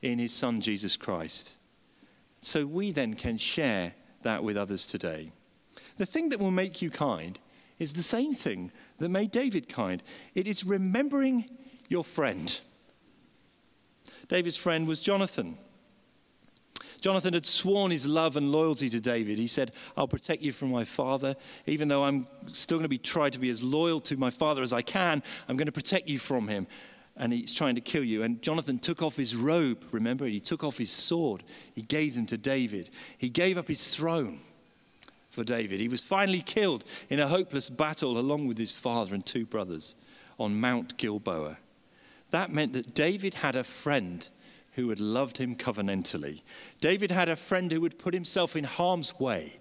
in 0.01 0.19
His 0.19 0.33
Son 0.33 0.61
Jesus 0.61 0.97
Christ. 0.97 1.57
So 2.41 2.65
we 2.65 2.91
then 2.91 3.13
can 3.15 3.37
share 3.37 3.93
that 4.23 4.43
with 4.43 4.57
others 4.57 4.87
today. 4.87 5.31
The 5.97 6.05
thing 6.05 6.29
that 6.29 6.39
will 6.39 6.51
make 6.51 6.81
you 6.81 6.89
kind 6.89 7.37
is 7.77 7.93
the 7.93 8.03
same 8.03 8.33
thing 8.33 8.71
that 8.97 9.09
made 9.09 9.31
David 9.31 9.69
kind 9.69 10.01
it 10.35 10.47
is 10.47 10.63
remembering 10.63 11.45
your 11.89 12.03
friend. 12.03 12.59
David's 14.29 14.55
friend 14.55 14.87
was 14.87 15.01
Jonathan. 15.01 15.57
Jonathan 17.01 17.33
had 17.33 17.45
sworn 17.45 17.91
his 17.91 18.05
love 18.05 18.35
and 18.35 18.51
loyalty 18.51 18.89
to 18.89 18.99
David. 18.99 19.39
He 19.39 19.47
said, 19.47 19.71
I'll 19.95 20.07
protect 20.07 20.41
you 20.41 20.51
from 20.51 20.71
my 20.71 20.83
father. 20.83 21.35
Even 21.65 21.87
though 21.87 22.03
I'm 22.03 22.27
still 22.53 22.77
going 22.77 22.83
to 22.83 22.89
be 22.89 22.97
try 22.97 23.29
to 23.29 23.39
be 23.39 23.49
as 23.49 23.63
loyal 23.63 23.99
to 24.01 24.17
my 24.17 24.29
father 24.29 24.61
as 24.61 24.73
I 24.73 24.81
can, 24.81 25.23
I'm 25.47 25.57
going 25.57 25.67
to 25.67 25.71
protect 25.71 26.07
you 26.07 26.19
from 26.19 26.47
him. 26.47 26.67
And 27.15 27.33
he's 27.33 27.53
trying 27.53 27.75
to 27.75 27.81
kill 27.81 28.03
you. 28.03 28.23
And 28.23 28.41
Jonathan 28.41 28.79
took 28.79 29.01
off 29.01 29.15
his 29.15 29.35
robe, 29.35 29.83
remember? 29.91 30.25
He 30.25 30.39
took 30.39 30.63
off 30.63 30.77
his 30.77 30.91
sword. 30.91 31.43
He 31.73 31.81
gave 31.81 32.15
them 32.15 32.25
to 32.27 32.37
David. 32.37 32.89
He 33.17 33.29
gave 33.29 33.57
up 33.57 33.67
his 33.67 33.95
throne 33.95 34.39
for 35.29 35.43
David. 35.43 35.79
He 35.79 35.87
was 35.87 36.03
finally 36.03 36.41
killed 36.41 36.83
in 37.09 37.19
a 37.19 37.27
hopeless 37.27 37.69
battle 37.69 38.17
along 38.17 38.47
with 38.47 38.57
his 38.57 38.73
father 38.73 39.15
and 39.15 39.25
two 39.25 39.45
brothers 39.45 39.95
on 40.37 40.59
Mount 40.59 40.97
Gilboa. 40.97 41.57
That 42.31 42.51
meant 42.51 42.73
that 42.73 42.93
David 42.93 43.35
had 43.35 43.55
a 43.55 43.63
friend 43.63 44.29
who 44.73 44.89
had 44.89 44.99
loved 44.99 45.37
him 45.37 45.55
covenantally. 45.55 46.41
David 46.79 47.11
had 47.11 47.29
a 47.29 47.35
friend 47.35 47.71
who 47.71 47.81
would 47.81 47.99
put 47.99 48.13
himself 48.13 48.55
in 48.55 48.63
harm's 48.63 49.19
way 49.19 49.59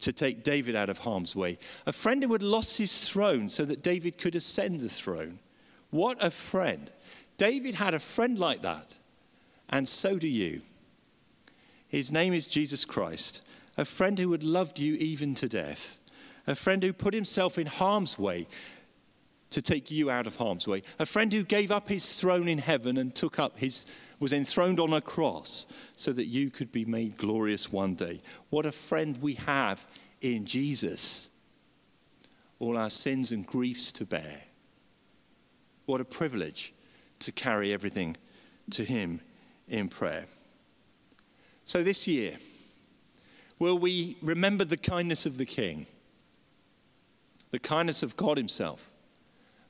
to 0.00 0.12
take 0.12 0.44
David 0.44 0.76
out 0.76 0.88
of 0.88 0.98
harm's 0.98 1.34
way. 1.34 1.58
A 1.86 1.92
friend 1.92 2.22
who 2.22 2.32
had 2.32 2.42
lost 2.42 2.78
his 2.78 3.08
throne 3.08 3.48
so 3.48 3.64
that 3.64 3.82
David 3.82 4.18
could 4.18 4.36
ascend 4.36 4.80
the 4.80 4.88
throne. 4.88 5.38
What 5.90 6.22
a 6.22 6.30
friend. 6.30 6.90
David 7.36 7.76
had 7.76 7.94
a 7.94 7.98
friend 7.98 8.38
like 8.38 8.62
that, 8.62 8.96
and 9.68 9.88
so 9.88 10.18
do 10.18 10.28
you. 10.28 10.62
His 11.88 12.12
name 12.12 12.32
is 12.32 12.46
Jesus 12.46 12.84
Christ, 12.84 13.42
a 13.76 13.84
friend 13.84 14.18
who 14.18 14.32
had 14.32 14.42
loved 14.42 14.78
you 14.78 14.94
even 14.94 15.34
to 15.34 15.48
death, 15.48 15.98
a 16.46 16.54
friend 16.54 16.82
who 16.82 16.92
put 16.92 17.14
himself 17.14 17.58
in 17.58 17.66
harm's 17.66 18.18
way 18.18 18.46
to 19.50 19.62
take 19.62 19.90
you 19.90 20.10
out 20.10 20.26
of 20.26 20.36
harm's 20.36 20.66
way. 20.66 20.82
A 20.98 21.06
friend 21.06 21.32
who 21.32 21.42
gave 21.42 21.70
up 21.70 21.88
his 21.88 22.20
throne 22.20 22.48
in 22.48 22.58
heaven 22.58 22.96
and 22.96 23.14
took 23.14 23.38
up 23.38 23.58
his, 23.58 23.86
was 24.18 24.32
enthroned 24.32 24.80
on 24.80 24.92
a 24.92 25.00
cross 25.00 25.66
so 25.94 26.12
that 26.12 26.26
you 26.26 26.50
could 26.50 26.72
be 26.72 26.84
made 26.84 27.16
glorious 27.16 27.70
one 27.72 27.94
day. 27.94 28.20
What 28.50 28.66
a 28.66 28.72
friend 28.72 29.16
we 29.20 29.34
have 29.34 29.86
in 30.20 30.44
Jesus. 30.44 31.28
All 32.58 32.76
our 32.76 32.90
sins 32.90 33.32
and 33.32 33.46
griefs 33.46 33.92
to 33.92 34.04
bear. 34.04 34.42
What 35.86 36.00
a 36.00 36.04
privilege 36.04 36.74
to 37.20 37.32
carry 37.32 37.72
everything 37.72 38.16
to 38.70 38.84
him 38.84 39.20
in 39.68 39.88
prayer. 39.88 40.24
So 41.64 41.82
this 41.82 42.06
year, 42.06 42.36
will 43.58 43.78
we 43.78 44.16
remember 44.22 44.64
the 44.64 44.76
kindness 44.76 45.26
of 45.26 45.38
the 45.38 45.46
King, 45.46 45.86
the 47.50 47.58
kindness 47.58 48.02
of 48.02 48.16
God 48.16 48.36
Himself? 48.36 48.90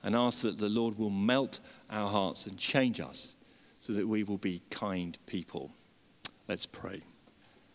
And 0.06 0.14
ask 0.14 0.42
that 0.42 0.56
the 0.58 0.68
Lord 0.68 0.98
will 0.98 1.10
melt 1.10 1.58
our 1.90 2.08
hearts 2.08 2.46
and 2.46 2.56
change 2.56 3.00
us 3.00 3.34
so 3.80 3.92
that 3.92 4.06
we 4.06 4.22
will 4.22 4.38
be 4.38 4.62
kind 4.70 5.18
people. 5.26 5.72
Let's 6.46 6.64
pray. 6.64 7.02